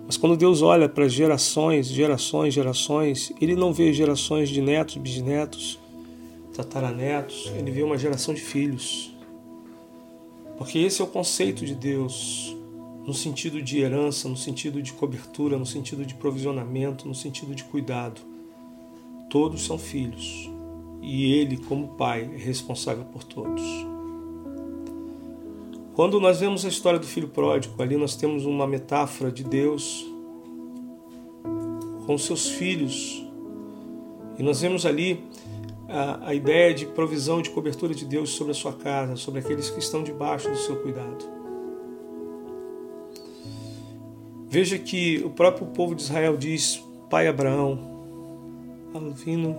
Mas 0.05 0.19
quando 0.19 0.37
Deus 0.37 0.61
olha 0.61 0.89
para 0.89 1.09
gerações, 1.09 1.87
gerações, 1.87 2.53
gerações, 2.53 3.33
Ele 3.41 3.57
não 3.57 3.73
vê 3.73 3.93
gerações 3.93 4.51
de 4.51 4.61
netos, 4.61 4.97
bisnetos, 4.99 5.79
tataranetos, 6.57 7.53
ele 7.57 7.71
vê 7.71 7.83
uma 7.83 7.99
geração 7.99 8.35
de 8.35 8.41
filhos. 8.41 9.15
Porque 10.57 10.79
esse 10.79 11.01
é 11.01 11.05
o 11.05 11.09
conceito 11.09 11.65
de 11.65 11.75
Deus, 11.75 12.57
no 13.05 13.13
sentido 13.13 13.63
de 13.63 13.79
herança, 13.79 14.29
no 14.29 14.37
sentido 14.37 14.83
de 14.83 14.93
cobertura, 14.93 15.59
no 15.59 15.67
sentido 15.67 16.05
de 16.05 16.15
provisionamento, 16.15 17.07
no 17.07 17.15
sentido 17.15 17.55
de 17.55 17.63
cuidado. 17.65 18.21
Todos 19.29 19.65
são 19.65 19.79
filhos 19.79 20.51
e 21.03 21.33
ele, 21.35 21.57
como 21.57 21.89
pai, 21.89 22.29
é 22.35 22.37
responsável 22.37 23.05
por 23.05 23.23
todos. 23.23 23.63
Quando 25.95 26.21
nós 26.21 26.41
vemos 26.41 26.65
a 26.65 26.69
história 26.69 26.99
do 26.99 27.07
filho 27.07 27.29
pródigo, 27.29 27.81
ali 27.81 27.97
nós 27.97 28.17
temos 28.17 28.45
uma 28.45 28.67
metáfora 28.67 29.31
de 29.31 29.45
Deus 29.45 30.05
com 32.07 32.19
seus 32.19 32.49
filhos. 32.49 33.25
E 34.39 34.43
nós 34.43 34.61
vemos 34.61 34.85
ali 34.85 35.25
a, 35.89 36.29
a 36.29 36.35
ideia 36.35 36.75
de 36.75 36.87
provisão, 36.87 37.41
de 37.41 37.51
cobertura 37.51 37.95
de 37.95 38.05
Deus 38.05 38.31
sobre 38.31 38.53
a 38.53 38.55
sua 38.55 38.73
casa, 38.73 39.17
sobre 39.17 39.41
aqueles 39.41 39.71
que 39.71 39.79
estão 39.79 40.03
debaixo 40.03 40.51
do 40.51 40.57
seu 40.57 40.77
cuidado. 40.77 41.25
Veja 44.49 44.79
que 44.79 45.23
o 45.25 45.31
próprio 45.31 45.67
povo 45.67 45.95
de 45.95 46.03
Israel 46.03 46.37
diz: 46.37 46.83
Pai 47.11 47.29
Abraão, 47.29 47.79
Alvino 48.95 49.59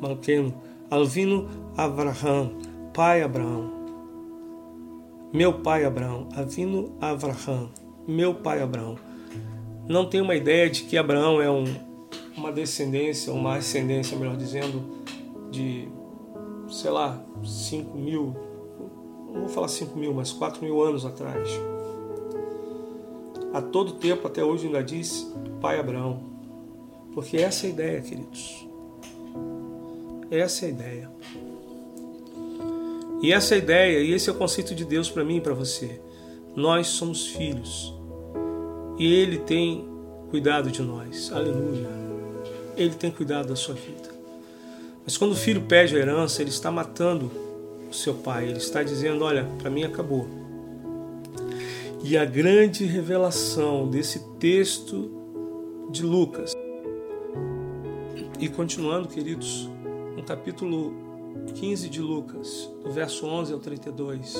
Malqueno, 0.00 0.54
Alvino 0.90 1.48
Avraham, 1.76 2.52
Pai 2.92 3.22
Abraão, 3.22 3.76
meu 5.32 5.52
pai 5.54 5.84
Abraão, 5.84 6.28
Avino 6.34 6.96
Avraham, 7.00 7.68
meu 8.06 8.34
pai 8.34 8.62
Abraão. 8.62 8.96
Não 9.88 10.08
tem 10.08 10.20
uma 10.20 10.34
ideia 10.34 10.70
de 10.70 10.84
que 10.84 10.96
Abraão 10.96 11.42
é 11.42 11.50
um, 11.50 11.64
uma 12.36 12.50
descendência, 12.52 13.32
uma 13.32 13.56
ascendência, 13.56 14.16
melhor 14.16 14.36
dizendo, 14.36 14.82
de, 15.50 15.88
sei 16.68 16.90
lá, 16.90 17.24
5 17.44 17.96
mil, 17.96 18.34
não 19.32 19.40
vou 19.40 19.48
falar 19.48 19.68
5 19.68 19.98
mil, 19.98 20.12
mas 20.14 20.32
4 20.32 20.62
mil 20.62 20.82
anos 20.82 21.04
atrás. 21.04 21.48
A 23.52 23.62
todo 23.62 23.92
tempo, 23.92 24.26
até 24.26 24.44
hoje, 24.44 24.66
ainda 24.66 24.82
diz 24.82 25.32
Pai 25.60 25.78
Abraão. 25.78 26.20
Porque 27.14 27.38
essa 27.38 27.66
é 27.66 27.68
a 27.68 27.72
ideia, 27.72 28.00
queridos. 28.02 28.68
Essa 30.30 30.66
é 30.66 30.68
a 30.68 30.70
ideia. 30.70 31.10
E 33.22 33.32
essa 33.32 33.54
é 33.54 33.56
a 33.56 33.58
ideia, 33.58 34.00
e 34.00 34.12
esse 34.12 34.28
é 34.28 34.32
o 34.32 34.36
conceito 34.36 34.74
de 34.74 34.84
Deus 34.84 35.08
para 35.08 35.24
mim 35.24 35.36
e 35.36 35.40
para 35.40 35.54
você. 35.54 36.00
Nós 36.54 36.88
somos 36.88 37.28
filhos. 37.28 37.94
E 38.98 39.14
Ele 39.14 39.38
tem 39.38 39.88
cuidado 40.30 40.70
de 40.70 40.82
nós. 40.82 41.32
Aleluia. 41.32 41.88
Ele 42.76 42.94
tem 42.94 43.10
cuidado 43.10 43.48
da 43.48 43.56
sua 43.56 43.74
vida. 43.74 44.05
Mas 45.06 45.16
quando 45.16 45.32
o 45.32 45.36
filho 45.36 45.62
pede 45.62 45.94
a 45.94 46.00
herança, 46.00 46.42
ele 46.42 46.50
está 46.50 46.68
matando 46.68 47.30
o 47.88 47.94
seu 47.94 48.12
pai. 48.12 48.48
Ele 48.48 48.58
está 48.58 48.82
dizendo: 48.82 49.24
Olha, 49.24 49.48
para 49.56 49.70
mim 49.70 49.84
acabou. 49.84 50.26
E 52.02 52.16
a 52.16 52.24
grande 52.24 52.84
revelação 52.84 53.88
desse 53.88 54.18
texto 54.40 55.08
de 55.92 56.02
Lucas. 56.02 56.52
E 58.40 58.48
continuando, 58.48 59.06
queridos, 59.06 59.70
no 60.16 60.24
capítulo 60.24 60.92
15 61.54 61.88
de 61.88 62.00
Lucas, 62.00 62.68
do 62.82 62.90
verso 62.90 63.26
11 63.26 63.52
ao 63.52 63.60
32. 63.60 64.34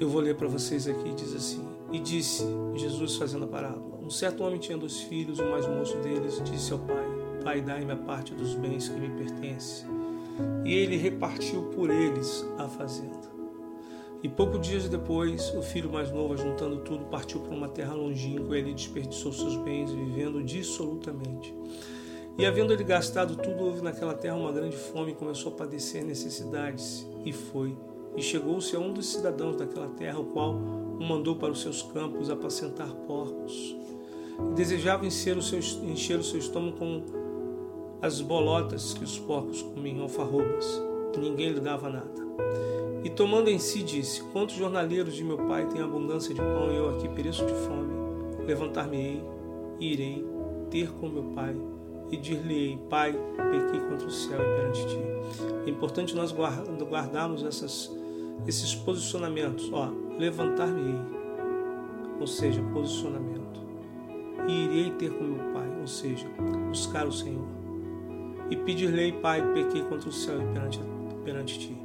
Eu 0.00 0.08
vou 0.08 0.20
ler 0.20 0.34
para 0.34 0.48
vocês 0.48 0.88
aqui, 0.88 1.12
diz 1.14 1.32
assim: 1.32 1.64
E 1.92 2.00
disse 2.00 2.44
Jesus 2.74 3.14
fazendo 3.14 3.44
a 3.44 3.48
parábola: 3.48 4.00
Um 4.02 4.10
certo 4.10 4.42
homem 4.42 4.58
tinha 4.58 4.76
dois 4.76 4.98
filhos, 5.02 5.38
o 5.38 5.44
mais 5.44 5.64
moço 5.68 5.96
deles 5.98 6.42
disse 6.44 6.72
ao 6.72 6.80
pai: 6.80 7.19
Pai, 7.42 7.60
dai-me 7.60 7.92
a 7.92 7.96
parte 7.96 8.34
dos 8.34 8.54
bens 8.54 8.88
que 8.88 8.98
me 8.98 9.08
pertence. 9.08 9.84
E 10.64 10.74
ele 10.74 10.96
repartiu 10.96 11.64
por 11.74 11.90
eles 11.90 12.44
a 12.58 12.68
fazenda. 12.68 13.30
E 14.22 14.28
poucos 14.28 14.60
dias 14.60 14.86
depois, 14.88 15.54
o 15.54 15.62
filho 15.62 15.90
mais 15.90 16.10
novo, 16.10 16.36
juntando 16.36 16.78
tudo, 16.78 17.06
partiu 17.06 17.40
para 17.40 17.54
uma 17.54 17.68
terra 17.68 17.94
longínqua 17.94 18.54
e 18.54 18.60
ele 18.60 18.74
desperdiçou 18.74 19.32
seus 19.32 19.56
bens, 19.56 19.90
vivendo 19.90 20.42
dissolutamente. 20.42 21.54
E 22.36 22.44
havendo 22.44 22.72
ele 22.72 22.84
gastado 22.84 23.36
tudo, 23.36 23.64
houve 23.64 23.82
naquela 23.82 24.14
terra 24.14 24.36
uma 24.36 24.52
grande 24.52 24.76
fome 24.76 25.12
e 25.12 25.14
começou 25.14 25.52
a 25.52 25.56
padecer 25.56 26.04
necessidades. 26.04 27.06
E 27.24 27.32
foi. 27.32 27.76
E 28.14 28.22
chegou-se 28.22 28.76
a 28.76 28.78
um 28.78 28.92
dos 28.92 29.06
cidadãos 29.06 29.56
daquela 29.56 29.88
terra, 29.88 30.18
o 30.18 30.26
qual 30.26 30.54
o 30.54 31.02
mandou 31.02 31.36
para 31.36 31.52
os 31.52 31.62
seus 31.62 31.82
campos 31.82 32.28
apacentar 32.28 32.90
porcos. 33.06 33.74
E 34.50 34.54
desejava 34.54 35.06
encher 35.06 35.36
o 35.36 35.42
seu, 35.42 35.58
encher 35.58 36.18
o 36.18 36.22
seu 36.22 36.38
estômago 36.38 36.76
com 36.76 37.02
as 38.02 38.20
bolotas 38.20 38.94
que 38.94 39.04
os 39.04 39.18
porcos 39.18 39.62
comiam, 39.62 40.02
alfarrobas, 40.02 40.82
e 41.14 41.18
ninguém 41.18 41.52
lhe 41.52 41.60
dava 41.60 41.90
nada. 41.90 42.20
E 43.04 43.10
tomando 43.10 43.48
em 43.48 43.58
si, 43.58 43.82
disse: 43.82 44.22
Quantos 44.32 44.56
jornaleiros 44.56 45.14
de 45.14 45.24
meu 45.24 45.36
pai 45.36 45.66
têm 45.66 45.82
abundância 45.82 46.34
de 46.34 46.40
pão 46.40 46.70
e 46.70 46.76
eu 46.76 46.96
aqui 46.96 47.08
pereço 47.08 47.44
de 47.44 47.52
fome? 47.52 47.92
Levantar-me-ei 48.46 49.22
e 49.78 49.92
irei 49.92 50.26
ter 50.70 50.90
com 50.92 51.08
meu 51.08 51.24
pai 51.34 51.54
e 52.10 52.16
dir-lhe-ei: 52.16 52.78
Pai, 52.88 53.12
pequei 53.12 53.80
contra 53.80 54.06
o 54.06 54.10
céu 54.10 54.40
e 54.40 54.56
perante 54.56 54.86
ti. 54.86 54.98
É 55.66 55.70
importante 55.70 56.14
nós 56.14 56.32
guardarmos 56.32 57.42
essas, 57.44 57.90
esses 58.46 58.74
posicionamentos. 58.74 59.70
Ó, 59.72 59.90
levantar-me-ei, 60.18 61.00
ou 62.18 62.26
seja, 62.26 62.62
posicionamento. 62.72 63.60
E 64.48 64.52
irei 64.52 64.90
ter 64.92 65.10
com 65.10 65.24
meu 65.24 65.52
pai, 65.52 65.68
ou 65.80 65.86
seja, 65.86 66.26
buscar 66.68 67.06
o 67.06 67.12
Senhor 67.12 67.59
e 68.50 68.56
pedir-lhe, 68.56 69.12
Pai, 69.12 69.40
pequei 69.54 69.82
contra 69.84 70.08
o 70.08 70.12
céu 70.12 70.42
e 70.42 70.52
perante, 70.52 70.80
perante 71.24 71.58
ti. 71.58 71.76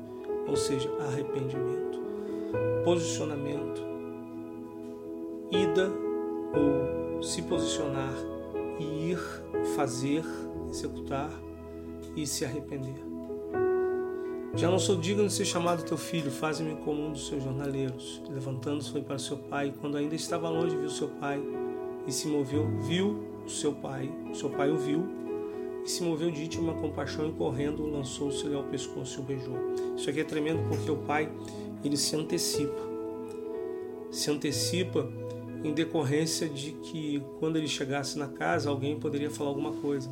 Ou 0.47 0.55
seja, 0.55 0.91
arrependimento, 0.99 1.99
posicionamento, 2.83 3.81
ida 5.51 5.91
ou 6.55 7.21
se 7.21 7.41
posicionar 7.43 8.13
e 8.79 9.11
ir, 9.11 9.19
fazer, 9.75 10.23
executar 10.69 11.29
e 12.15 12.25
se 12.25 12.43
arrepender. 12.43 12.95
Já 14.55 14.71
não 14.71 14.79
sou 14.79 14.95
digno 14.95 15.27
de 15.27 15.33
ser 15.33 15.45
chamado 15.45 15.83
teu 15.83 15.97
filho, 15.97 16.31
faze-me 16.31 16.75
como 16.77 17.05
um 17.05 17.11
dos 17.11 17.27
seus 17.27 17.43
jornaleiros. 17.43 18.23
Levantando-se 18.29 18.89
foi 18.89 19.01
para 19.01 19.17
seu 19.19 19.37
pai, 19.37 19.73
quando 19.81 19.97
ainda 19.97 20.15
estava 20.15 20.49
longe, 20.49 20.77
viu 20.77 20.89
seu 20.89 21.09
pai 21.09 21.43
e 22.07 22.11
se 22.11 22.27
moveu, 22.27 22.65
viu 22.81 23.43
seu 23.47 23.73
pai, 23.73 24.09
seu 24.33 24.49
pai 24.49 24.71
o 24.71 24.77
viu 24.77 25.24
e 25.85 25.89
se 25.89 26.01
moveu 26.01 26.31
de 26.31 26.43
íntima 26.43 26.73
compaixão 26.73 27.29
e 27.29 27.33
correndo 27.33 27.85
lançou-se-lhe 27.85 28.55
ao 28.55 28.63
pescoço 28.63 29.19
e 29.19 29.21
o 29.21 29.23
beijou. 29.23 29.55
Isso 29.95 30.09
aqui 30.09 30.19
é 30.19 30.23
tremendo 30.23 30.67
porque 30.67 30.89
o 30.89 30.97
pai 30.97 31.31
ele 31.83 31.95
se 31.95 32.15
antecipa, 32.15 32.81
se 34.09 34.31
antecipa 34.31 35.07
em 35.63 35.73
decorrência 35.73 36.49
de 36.49 36.71
que 36.71 37.21
quando 37.39 37.57
ele 37.57 37.67
chegasse 37.67 38.17
na 38.17 38.27
casa 38.27 38.69
alguém 38.69 38.99
poderia 38.99 39.29
falar 39.29 39.49
alguma 39.49 39.73
coisa, 39.73 40.09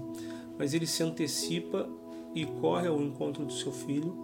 mas 0.59 0.75
ele 0.75 0.85
se 0.85 1.01
antecipa 1.01 1.89
e 2.35 2.45
corre 2.45 2.87
ao 2.87 3.01
encontro 3.01 3.43
do 3.43 3.53
seu 3.53 3.71
filho 3.71 4.15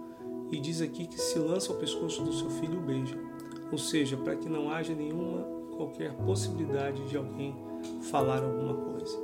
e 0.52 0.60
diz 0.60 0.80
aqui 0.80 1.06
que 1.06 1.20
se 1.20 1.38
lança 1.38 1.72
ao 1.72 1.78
pescoço 1.78 2.22
do 2.22 2.32
seu 2.32 2.50
filho 2.50 2.74
e 2.74 2.78
o 2.78 2.80
beija, 2.80 3.18
ou 3.72 3.78
seja, 3.78 4.16
para 4.16 4.36
que 4.36 4.48
não 4.48 4.70
haja 4.70 4.94
nenhuma 4.94 5.42
qualquer 5.76 6.12
possibilidade 6.12 7.08
de 7.08 7.16
alguém 7.16 7.56
falar 8.10 8.42
alguma 8.42 8.74
coisa. 8.74 9.18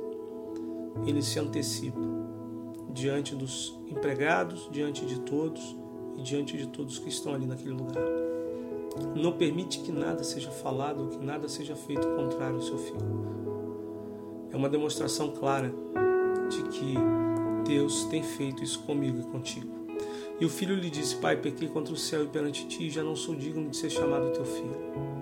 Ele 1.05 1.21
se 1.21 1.37
antecipa 1.39 2.16
diante 2.89 3.35
dos 3.35 3.77
empregados, 3.87 4.67
diante 4.71 5.05
de 5.05 5.19
todos 5.21 5.75
e 6.17 6.21
diante 6.21 6.57
de 6.57 6.67
todos 6.67 6.99
que 6.99 7.09
estão 7.09 7.33
ali 7.33 7.45
naquele 7.45 7.71
lugar. 7.71 8.03
Não 9.15 9.33
permite 9.33 9.79
que 9.79 9.91
nada 9.91 10.23
seja 10.23 10.49
falado 10.49 11.03
ou 11.03 11.09
que 11.09 11.23
nada 11.23 11.47
seja 11.47 11.75
feito 11.75 12.07
contrário 12.07 12.55
ao 12.55 12.61
seu 12.61 12.77
filho. 12.77 13.37
É 14.51 14.55
uma 14.55 14.69
demonstração 14.69 15.31
clara 15.31 15.73
de 16.49 16.63
que 16.69 16.95
Deus 17.65 18.05
tem 18.05 18.23
feito 18.23 18.63
isso 18.63 18.79
comigo 18.79 19.19
e 19.19 19.23
contigo. 19.23 19.77
E 20.39 20.45
o 20.45 20.49
filho 20.49 20.75
lhe 20.75 20.89
disse: 20.89 21.15
Pai, 21.17 21.35
pequei 21.35 21.67
contra 21.67 21.93
o 21.93 21.97
céu 21.97 22.23
e 22.23 22.27
perante 22.27 22.67
ti, 22.67 22.89
já 22.89 23.03
não 23.03 23.15
sou 23.15 23.35
digno 23.35 23.69
de 23.69 23.77
ser 23.77 23.89
chamado 23.89 24.31
teu 24.31 24.45
filho. 24.45 24.77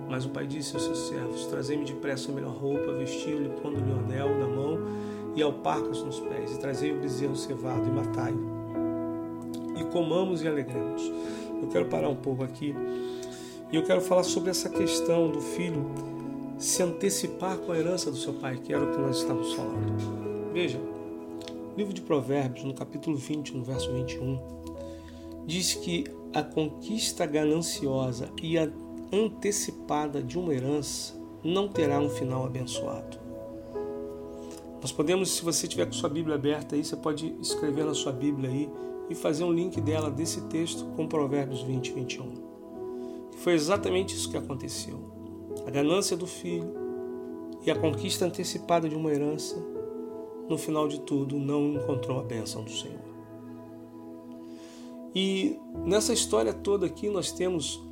Mas 0.08 0.24
o 0.24 0.28
pai 0.28 0.46
disse 0.46 0.74
aos 0.74 0.84
seus 0.84 1.08
servos: 1.08 1.46
Trazei-me 1.46 1.84
depressa 1.84 2.30
a 2.30 2.34
melhor 2.34 2.54
roupa, 2.54 2.92
vestiu-lhe, 2.92 3.48
pondo-lhe 3.60 3.90
o 3.90 3.98
anel 3.98 4.38
na 4.38 4.46
mão 4.46 4.78
e 5.36 5.42
alparcas 5.42 6.02
nos 6.02 6.18
pés, 6.18 6.52
e 6.52 6.58
trazei 6.58 6.92
o 6.92 7.00
bezerro 7.00 7.36
cevado 7.36 7.86
e 7.86 7.92
matai-o. 7.92 8.56
E 9.78 9.84
comamos 9.92 10.42
e 10.42 10.48
alegremos. 10.48 11.02
Eu 11.62 11.68
quero 11.68 11.86
parar 11.86 12.08
um 12.08 12.16
pouco 12.16 12.42
aqui 12.42 12.74
e 13.70 13.76
eu 13.76 13.82
quero 13.82 14.00
falar 14.00 14.22
sobre 14.22 14.50
essa 14.50 14.68
questão 14.68 15.30
do 15.30 15.40
filho 15.40 15.84
se 16.58 16.82
antecipar 16.82 17.58
com 17.58 17.72
a 17.72 17.78
herança 17.78 18.10
do 18.10 18.16
seu 18.16 18.32
pai, 18.32 18.56
que 18.56 18.72
era 18.72 18.82
o 18.82 18.92
que 18.92 18.98
nós 18.98 19.18
estávamos 19.18 19.52
falando. 19.52 20.52
Veja, 20.52 20.80
livro 21.76 21.92
de 21.92 22.00
Provérbios, 22.00 22.64
no 22.64 22.72
capítulo 22.72 23.16
20, 23.16 23.56
no 23.56 23.62
verso 23.62 23.92
21, 23.92 24.38
diz 25.46 25.74
que 25.74 26.04
a 26.32 26.42
conquista 26.42 27.26
gananciosa 27.26 28.30
e 28.42 28.56
a 28.56 28.70
antecipada 29.12 30.22
de 30.22 30.38
uma 30.38 30.54
herança 30.54 31.14
não 31.44 31.68
terá 31.68 32.00
um 32.00 32.08
final 32.08 32.46
abençoado. 32.46 33.25
Nós 34.86 34.92
podemos, 34.92 35.32
se 35.32 35.42
você 35.42 35.66
tiver 35.66 35.86
com 35.86 35.92
sua 35.92 36.08
Bíblia 36.08 36.36
aberta 36.36 36.76
aí, 36.76 36.84
você 36.84 36.94
pode 36.94 37.34
escrever 37.40 37.84
na 37.84 37.92
sua 37.92 38.12
Bíblia 38.12 38.48
aí 38.48 38.70
e 39.10 39.16
fazer 39.16 39.42
um 39.42 39.52
link 39.52 39.80
dela 39.80 40.08
desse 40.08 40.42
texto 40.42 40.84
com 40.94 41.08
Provérbios 41.08 41.60
20, 41.60 41.92
21. 41.92 42.32
Foi 43.38 43.54
exatamente 43.54 44.14
isso 44.14 44.30
que 44.30 44.36
aconteceu. 44.36 44.96
A 45.66 45.70
ganância 45.72 46.16
do 46.16 46.24
filho 46.24 46.72
e 47.66 47.70
a 47.72 47.74
conquista 47.74 48.26
antecipada 48.26 48.88
de 48.88 48.94
uma 48.94 49.10
herança 49.10 49.56
no 50.48 50.56
final 50.56 50.86
de 50.86 51.00
tudo, 51.00 51.36
não 51.36 51.72
encontrou 51.74 52.20
a 52.20 52.22
bênção 52.22 52.62
do 52.62 52.70
Senhor. 52.70 53.02
E 55.12 55.58
nessa 55.84 56.12
história 56.12 56.52
toda 56.52 56.86
aqui 56.86 57.10
nós 57.10 57.32
temos 57.32 57.82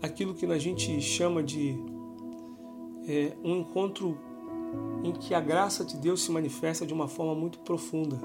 aquilo 0.00 0.32
que 0.32 0.46
a 0.46 0.58
gente 0.58 0.98
chama 1.02 1.42
de 1.42 1.76
é, 3.06 3.36
um 3.44 3.58
encontro 3.58 4.18
em 5.02 5.12
que 5.12 5.34
a 5.34 5.40
graça 5.40 5.84
de 5.84 5.96
Deus 5.96 6.22
se 6.22 6.30
manifesta 6.30 6.86
de 6.86 6.92
uma 6.92 7.08
forma 7.08 7.34
muito 7.34 7.58
profunda. 7.60 8.18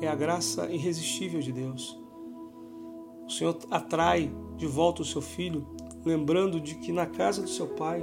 É 0.00 0.08
a 0.08 0.14
graça 0.14 0.70
irresistível 0.70 1.40
de 1.40 1.52
Deus. 1.52 1.98
O 3.26 3.30
Senhor 3.30 3.56
atrai 3.70 4.32
de 4.56 4.66
volta 4.66 5.02
o 5.02 5.04
seu 5.04 5.22
filho, 5.22 5.66
lembrando 6.04 6.60
de 6.60 6.74
que 6.76 6.92
na 6.92 7.06
casa 7.06 7.42
do 7.42 7.48
seu 7.48 7.68
pai 7.68 8.02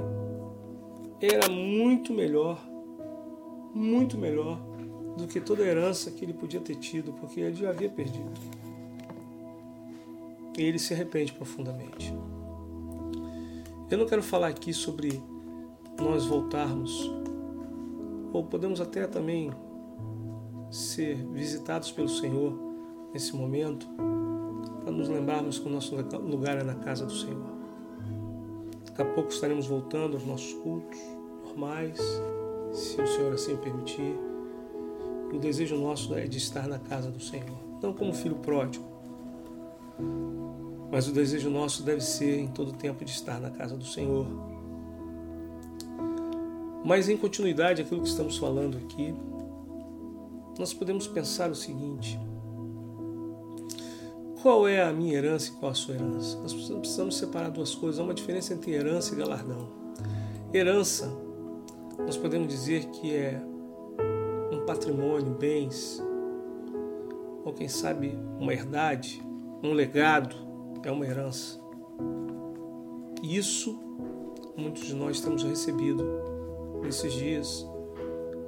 era 1.20 1.48
muito 1.48 2.12
melhor 2.12 2.58
muito 3.74 4.18
melhor 4.18 4.58
do 5.16 5.26
que 5.26 5.40
toda 5.40 5.62
a 5.62 5.66
herança 5.66 6.10
que 6.10 6.24
ele 6.24 6.32
podia 6.32 6.60
ter 6.60 6.76
tido, 6.76 7.12
porque 7.14 7.40
ele 7.40 7.54
já 7.54 7.70
havia 7.70 7.88
perdido. 7.88 8.32
E 10.56 10.62
ele 10.62 10.78
se 10.78 10.92
arrepende 10.92 11.32
profundamente. 11.32 12.12
Eu 13.90 13.98
não 13.98 14.06
quero 14.06 14.22
falar 14.22 14.48
aqui 14.48 14.72
sobre 14.72 15.20
nós 16.00 16.26
voltarmos, 16.26 17.10
ou 18.32 18.44
podemos 18.44 18.80
até 18.80 19.06
também 19.06 19.50
ser 20.70 21.16
visitados 21.32 21.90
pelo 21.90 22.08
Senhor 22.08 22.52
nesse 23.12 23.34
momento, 23.34 23.86
para 24.82 24.92
nos 24.92 25.08
lembrarmos 25.08 25.58
que 25.58 25.68
o 25.68 25.70
nosso 25.70 25.96
lugar 25.96 26.58
é 26.58 26.62
na 26.62 26.76
casa 26.76 27.04
do 27.04 27.12
Senhor. 27.12 27.50
Daqui 28.86 29.02
a 29.02 29.04
pouco 29.04 29.30
estaremos 29.30 29.66
voltando 29.66 30.14
aos 30.14 30.24
nossos 30.24 30.52
cultos 30.54 30.98
normais, 31.44 31.98
se 32.72 33.00
o 33.00 33.06
Senhor 33.06 33.32
assim 33.32 33.56
permitir. 33.56 34.16
O 35.32 35.38
desejo 35.38 35.76
nosso 35.76 36.14
é 36.14 36.26
de 36.26 36.38
estar 36.38 36.66
na 36.66 36.78
casa 36.78 37.10
do 37.10 37.20
Senhor, 37.20 37.58
não 37.80 37.92
como 37.92 38.12
filho 38.12 38.36
pródigo, 38.36 38.84
mas 40.90 41.06
o 41.06 41.12
desejo 41.12 41.48
nosso 41.50 41.84
deve 41.84 42.00
ser 42.00 42.40
em 42.40 42.48
todo 42.48 42.72
tempo 42.72 43.04
de 43.04 43.12
estar 43.12 43.40
na 43.40 43.50
casa 43.50 43.76
do 43.76 43.84
Senhor. 43.84 44.26
Mas 46.84 47.08
em 47.08 47.16
continuidade 47.16 47.82
aquilo 47.82 48.02
que 48.02 48.08
estamos 48.08 48.38
falando 48.38 48.78
aqui, 48.78 49.14
nós 50.58 50.72
podemos 50.72 51.06
pensar 51.06 51.50
o 51.50 51.54
seguinte: 51.54 52.18
qual 54.42 54.66
é 54.66 54.82
a 54.82 54.92
minha 54.92 55.14
herança 55.14 55.50
e 55.50 55.52
qual 55.52 55.72
a 55.72 55.74
sua 55.74 55.94
herança? 55.94 56.38
Nós 56.38 56.52
precisamos 56.52 57.16
separar 57.16 57.50
duas 57.50 57.74
coisas. 57.74 58.00
Há 58.00 58.02
uma 58.02 58.14
diferença 58.14 58.54
entre 58.54 58.72
herança 58.72 59.14
e 59.14 59.18
galardão. 59.18 59.68
Herança 60.52 61.10
nós 61.98 62.16
podemos 62.16 62.48
dizer 62.48 62.86
que 62.86 63.14
é 63.14 63.40
um 64.50 64.64
patrimônio, 64.64 65.34
bens, 65.34 66.02
ou 67.44 67.52
quem 67.52 67.68
sabe 67.68 68.18
uma 68.38 68.52
herdade, 68.52 69.22
um 69.62 69.72
legado, 69.72 70.34
é 70.82 70.90
uma 70.90 71.06
herança. 71.06 71.60
Isso 73.22 73.78
muitos 74.56 74.86
de 74.86 74.94
nós 74.94 75.20
temos 75.20 75.42
recebido 75.42 76.04
nesses 76.82 77.12
dias, 77.12 77.66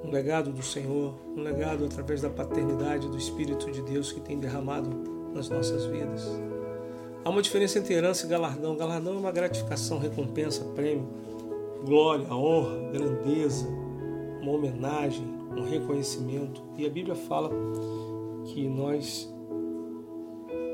um 0.04 0.10
legado 0.10 0.52
do 0.52 0.62
Senhor, 0.62 1.14
um 1.36 1.42
legado 1.42 1.84
através 1.84 2.20
da 2.20 2.30
paternidade 2.30 3.08
do 3.08 3.16
Espírito 3.16 3.70
de 3.70 3.82
Deus 3.82 4.12
que 4.12 4.20
tem 4.20 4.38
derramado 4.38 4.90
nas 5.32 5.48
nossas 5.48 5.84
vidas. 5.86 6.26
Há 7.24 7.30
uma 7.30 7.40
diferença 7.40 7.78
entre 7.78 7.94
herança 7.94 8.26
e 8.26 8.28
galardão. 8.28 8.76
Galardão 8.76 9.14
é 9.14 9.18
uma 9.18 9.30
gratificação, 9.30 9.98
recompensa, 9.98 10.64
prêmio 10.74 11.06
glória, 11.84 12.32
honra, 12.32 12.90
grandeza, 12.92 13.66
uma 14.40 14.52
homenagem, 14.52 15.26
um 15.56 15.62
reconhecimento. 15.62 16.62
E 16.76 16.86
a 16.86 16.90
Bíblia 16.90 17.14
fala 17.14 17.50
que 18.46 18.68
nós 18.68 19.32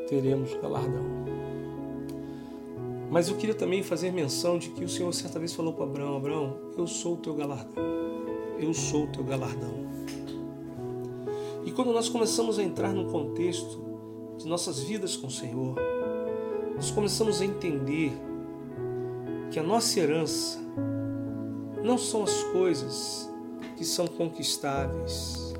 teremos 0.08 0.54
galardão. 0.54 1.27
Mas 3.10 3.28
eu 3.28 3.36
queria 3.36 3.54
também 3.54 3.82
fazer 3.82 4.12
menção 4.12 4.58
de 4.58 4.70
que 4.70 4.84
o 4.84 4.88
Senhor 4.88 5.12
certa 5.14 5.38
vez 5.38 5.54
falou 5.54 5.72
para 5.72 5.84
Abraão: 5.84 6.16
Abraão, 6.16 6.56
eu 6.76 6.86
sou 6.86 7.14
o 7.14 7.16
teu 7.16 7.34
galardão. 7.34 7.84
Eu 8.58 8.74
sou 8.74 9.04
o 9.04 9.06
teu 9.06 9.24
galardão. 9.24 9.88
E 11.64 11.70
quando 11.70 11.92
nós 11.92 12.08
começamos 12.08 12.58
a 12.58 12.62
entrar 12.62 12.92
no 12.92 13.10
contexto 13.10 13.82
de 14.36 14.46
nossas 14.46 14.80
vidas 14.80 15.16
com 15.16 15.28
o 15.28 15.30
Senhor, 15.30 15.76
nós 16.74 16.90
começamos 16.90 17.40
a 17.40 17.44
entender 17.44 18.12
que 19.50 19.58
a 19.58 19.62
nossa 19.62 19.98
herança 19.98 20.58
não 21.82 21.96
são 21.96 22.22
as 22.22 22.42
coisas 22.44 23.30
que 23.76 23.84
são 23.84 24.06
conquistáveis, 24.06 25.54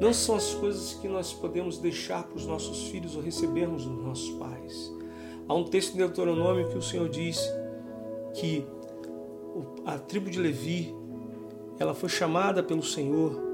não 0.00 0.12
são 0.12 0.36
as 0.36 0.54
coisas 0.54 0.94
que 0.94 1.08
nós 1.08 1.32
podemos 1.32 1.78
deixar 1.78 2.24
para 2.24 2.36
os 2.36 2.46
nossos 2.46 2.88
filhos 2.88 3.16
ou 3.16 3.22
recebermos 3.22 3.84
dos 3.84 4.04
nossos 4.04 4.30
pais. 4.32 4.97
Há 5.48 5.54
um 5.54 5.64
texto 5.64 5.92
de 5.92 5.98
Deuteronômio 5.98 6.68
que 6.68 6.76
o 6.76 6.82
Senhor 6.82 7.08
diz 7.08 7.40
que 8.34 8.66
a 9.86 9.98
tribo 9.98 10.28
de 10.30 10.38
Levi 10.38 10.94
ela 11.78 11.94
foi 11.94 12.08
chamada 12.08 12.62
pelo 12.62 12.82
Senhor 12.82 13.48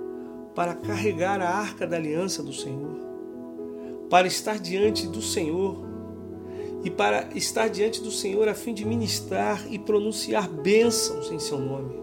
para 0.55 0.75
carregar 0.75 1.41
a 1.41 1.49
arca 1.49 1.87
da 1.87 1.97
aliança 1.97 2.43
do 2.43 2.53
Senhor, 2.53 2.97
para 4.11 4.27
estar 4.27 4.59
diante 4.59 5.07
do 5.07 5.23
Senhor 5.23 5.85
e 6.83 6.91
para 6.91 7.29
estar 7.35 7.69
diante 7.69 8.03
do 8.03 8.11
Senhor 8.11 8.49
a 8.49 8.55
fim 8.55 8.75
de 8.75 8.85
ministrar 8.85 9.65
e 9.71 9.79
pronunciar 9.79 10.49
bênçãos 10.49 11.31
em 11.31 11.39
seu 11.39 11.59
nome. 11.59 12.03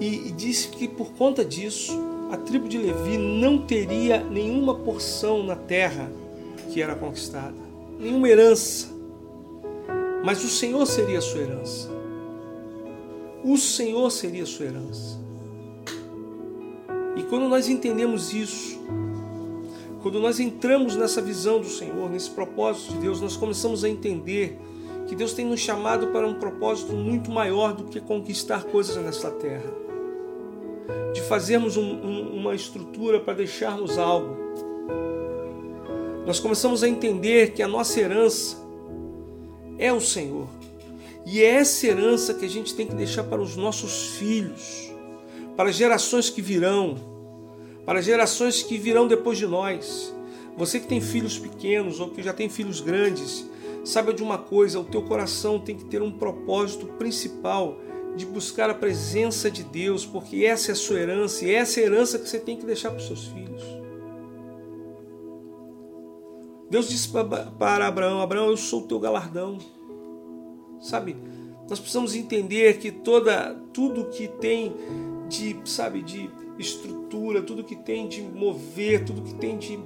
E, 0.00 0.32
disse 0.32 0.68
que 0.68 0.88
por 0.88 1.12
conta 1.12 1.44
disso, 1.44 1.92
a 2.32 2.36
tribo 2.38 2.66
de 2.66 2.78
Levi 2.78 3.18
não 3.18 3.58
teria 3.58 4.24
nenhuma 4.24 4.74
porção 4.74 5.42
na 5.42 5.54
terra 5.54 6.10
que 6.72 6.80
era 6.80 6.94
conquistada, 6.94 7.69
nenhuma 8.00 8.28
herança. 8.28 8.88
Mas 10.24 10.42
o 10.42 10.48
Senhor 10.48 10.84
seria 10.86 11.18
a 11.18 11.22
sua 11.22 11.42
herança. 11.42 11.88
O 13.44 13.56
Senhor 13.56 14.10
seria 14.10 14.42
a 14.42 14.46
sua 14.46 14.66
herança. 14.66 15.18
E 17.16 17.22
quando 17.24 17.48
nós 17.48 17.68
entendemos 17.68 18.32
isso, 18.32 18.78
quando 20.02 20.18
nós 20.18 20.40
entramos 20.40 20.96
nessa 20.96 21.20
visão 21.20 21.60
do 21.60 21.68
Senhor, 21.68 22.08
nesse 22.10 22.30
propósito 22.30 22.94
de 22.94 23.00
Deus, 23.00 23.20
nós 23.20 23.36
começamos 23.36 23.84
a 23.84 23.88
entender 23.88 24.58
que 25.06 25.14
Deus 25.14 25.32
tem 25.32 25.44
nos 25.44 25.60
chamado 25.60 26.08
para 26.08 26.26
um 26.26 26.34
propósito 26.34 26.92
muito 26.92 27.30
maior 27.30 27.74
do 27.74 27.84
que 27.84 28.00
conquistar 28.00 28.64
coisas 28.64 28.96
nesta 28.96 29.30
terra. 29.30 29.70
De 31.12 31.20
fazermos 31.22 31.76
um, 31.76 31.82
um, 31.82 32.36
uma 32.36 32.54
estrutura 32.54 33.20
para 33.20 33.34
deixarmos 33.34 33.98
algo. 33.98 34.36
Nós 36.26 36.38
começamos 36.38 36.82
a 36.82 36.88
entender 36.88 37.52
que 37.52 37.62
a 37.62 37.68
nossa 37.68 37.98
herança 37.98 38.56
é 39.78 39.92
o 39.92 40.00
Senhor. 40.00 40.48
E 41.24 41.40
é 41.42 41.46
essa 41.46 41.86
herança 41.86 42.34
que 42.34 42.44
a 42.44 42.48
gente 42.48 42.74
tem 42.74 42.86
que 42.86 42.94
deixar 42.94 43.24
para 43.24 43.40
os 43.40 43.56
nossos 43.56 44.16
filhos, 44.16 44.90
para 45.56 45.72
gerações 45.72 46.28
que 46.28 46.42
virão, 46.42 46.96
para 47.86 48.02
gerações 48.02 48.62
que 48.62 48.76
virão 48.76 49.08
depois 49.08 49.38
de 49.38 49.46
nós. 49.46 50.14
Você 50.56 50.78
que 50.78 50.86
tem 50.86 51.00
filhos 51.00 51.38
pequenos 51.38 52.00
ou 52.00 52.10
que 52.10 52.22
já 52.22 52.32
tem 52.32 52.48
filhos 52.48 52.80
grandes, 52.80 53.48
saiba 53.82 54.12
de 54.12 54.22
uma 54.22 54.38
coisa: 54.38 54.78
o 54.78 54.84
teu 54.84 55.02
coração 55.02 55.58
tem 55.58 55.76
que 55.76 55.84
ter 55.86 56.02
um 56.02 56.12
propósito 56.12 56.86
principal 56.86 57.78
de 58.16 58.26
buscar 58.26 58.68
a 58.68 58.74
presença 58.74 59.50
de 59.50 59.62
Deus, 59.62 60.04
porque 60.04 60.44
essa 60.44 60.70
é 60.70 60.72
a 60.72 60.76
sua 60.76 61.00
herança 61.00 61.44
e 61.44 61.54
essa 61.54 61.80
é 61.80 61.84
a 61.84 61.86
herança 61.86 62.18
que 62.18 62.28
você 62.28 62.38
tem 62.38 62.56
que 62.56 62.66
deixar 62.66 62.90
para 62.90 62.98
os 62.98 63.06
seus 63.06 63.26
filhos. 63.26 63.79
Deus 66.70 66.88
disse 66.88 67.08
para 67.08 67.86
Abraão: 67.86 68.20
Abraão, 68.20 68.48
eu 68.48 68.56
sou 68.56 68.82
o 68.82 68.86
teu 68.86 69.00
galardão. 69.00 69.58
Sabe? 70.80 71.16
Nós 71.68 71.78
precisamos 71.78 72.14
entender 72.14 72.78
que 72.78 72.90
toda 72.90 73.54
tudo 73.72 74.06
que 74.06 74.28
tem 74.28 74.74
de, 75.28 75.56
sabe, 75.64 76.02
de 76.02 76.30
estrutura, 76.58 77.42
tudo 77.42 77.64
que 77.64 77.76
tem 77.76 78.08
de 78.08 78.22
mover, 78.22 79.04
tudo 79.04 79.22
que 79.22 79.34
tem 79.34 79.58
de 79.58 79.78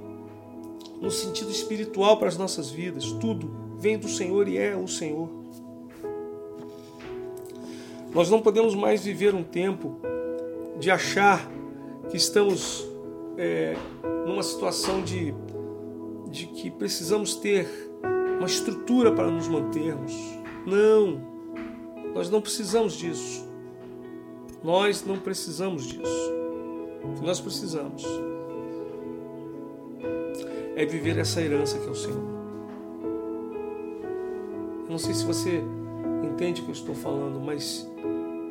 no 1.01 1.11
sentido 1.11 1.51
espiritual 1.51 2.17
para 2.17 2.27
as 2.27 2.37
nossas 2.37 2.69
vidas, 2.69 3.11
tudo 3.13 3.51
vem 3.77 3.97
do 3.97 4.07
Senhor 4.07 4.47
e 4.47 4.57
é 4.57 4.75
o 4.75 4.87
Senhor. 4.87 5.29
Nós 8.13 8.29
não 8.29 8.41
podemos 8.41 8.73
mais 8.73 9.03
viver 9.03 9.35
um 9.35 9.43
tempo 9.43 9.97
de 10.79 10.89
achar 10.89 11.51
que 12.09 12.15
estamos 12.15 12.85
é, 13.37 13.75
numa 14.25 14.41
situação 14.41 15.03
de, 15.03 15.33
de 16.35 16.47
que 16.47 16.69
precisamos 16.69 17.35
ter 17.35 17.67
uma 18.37 18.45
estrutura 18.45 19.11
para 19.11 19.31
nos 19.31 19.47
mantermos. 19.47 20.13
Não, 20.65 21.21
nós 22.13 22.29
não 22.29 22.41
precisamos 22.41 22.93
disso. 22.93 23.47
Nós 24.63 25.05
não 25.05 25.17
precisamos 25.17 25.85
disso. 25.87 26.31
O 27.03 27.19
que 27.19 27.25
nós 27.25 27.39
precisamos 27.39 28.03
é 30.75 30.85
viver 30.85 31.17
essa 31.17 31.41
herança 31.41 31.79
que 31.79 31.87
é 31.87 31.91
o 31.91 31.95
Senhor. 31.95 32.35
Eu 34.83 34.91
não 34.91 34.97
sei 34.97 35.13
se 35.13 35.25
você 35.25 35.63
entende 36.23 36.61
o 36.61 36.65
que 36.65 36.71
eu 36.71 36.75
estou 36.75 36.95
falando, 36.95 37.39
mas 37.39 37.89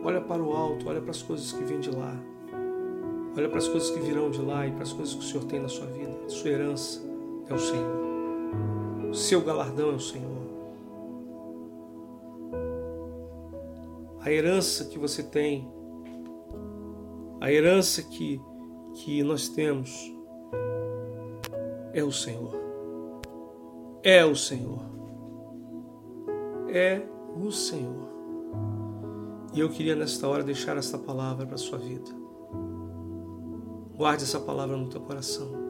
olha 0.03 0.21
para 0.21 0.43
o 0.43 0.53
alto, 0.53 0.89
olha 0.89 1.01
para 1.01 1.11
as 1.11 1.21
coisas 1.21 1.53
que 1.53 1.63
vêm 1.65 1.81
de 1.81 1.91
lá. 1.91 2.17
Olha 3.37 3.49
para 3.49 3.59
as 3.59 3.69
coisas 3.69 3.91
que 3.91 4.01
virão 4.01 4.31
de 4.31 4.41
lá 4.41 4.67
e 4.67 4.71
para 4.71 4.85
as 4.85 4.93
coisas 4.93 5.15
que 5.15 5.21
o 5.21 5.23
Senhor 5.23 5.45
tem 5.45 5.61
na 5.61 5.69
sua 5.69 5.87
vida. 5.87 6.15
Sua 6.29 6.51
herança 6.51 7.14
é 7.49 7.55
o 7.55 7.59
Senhor. 7.59 9.09
O 9.11 9.15
seu 9.15 9.43
galardão 9.43 9.91
é 9.91 9.95
o 9.95 10.01
Senhor. 10.01 10.35
A 14.21 14.31
herança 14.31 14.87
que 14.87 14.99
você 14.99 15.23
tem, 15.23 15.71
a 17.41 17.53
herança 17.53 18.03
que, 18.03 18.41
que 18.95 19.23
nós 19.23 19.49
temos, 19.49 20.13
é 21.93 22.03
o 22.03 22.11
Senhor. 22.11 22.55
É 24.03 24.25
o 24.25 24.35
Senhor. 24.35 24.83
É 26.69 27.03
o 27.37 27.51
Senhor. 27.51 28.09
E 29.53 29.61
eu 29.61 29.69
queria 29.69 29.95
nesta 29.95 30.27
hora 30.27 30.43
deixar 30.43 30.77
esta 30.77 30.99
palavra 30.99 31.47
para 31.47 31.55
a 31.55 31.59
sua 31.59 31.79
vida. 31.79 32.11
Guarde 33.95 34.25
essa 34.25 34.41
palavra 34.41 34.77
no 34.77 34.89
teu 34.89 35.01
coração. 35.01 35.64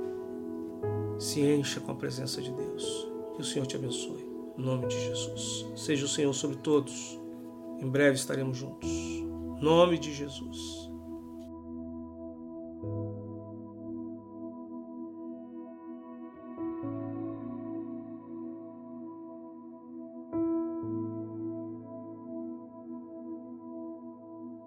Se 1.24 1.40
encha 1.40 1.80
com 1.80 1.90
a 1.90 1.94
presença 1.94 2.42
de 2.42 2.52
Deus. 2.52 3.08
Que 3.34 3.40
o 3.40 3.44
Senhor 3.44 3.66
te 3.66 3.76
abençoe. 3.76 4.30
Em 4.58 4.62
nome 4.62 4.86
de 4.88 4.94
Jesus. 4.94 5.64
Seja 5.74 6.04
o 6.04 6.08
Senhor 6.08 6.34
sobre 6.34 6.58
todos. 6.58 7.18
Em 7.80 7.88
breve 7.88 8.16
estaremos 8.16 8.58
juntos. 8.58 8.86
Em 8.86 9.58
nome 9.58 9.98
de 9.98 10.12
Jesus. 10.12 10.83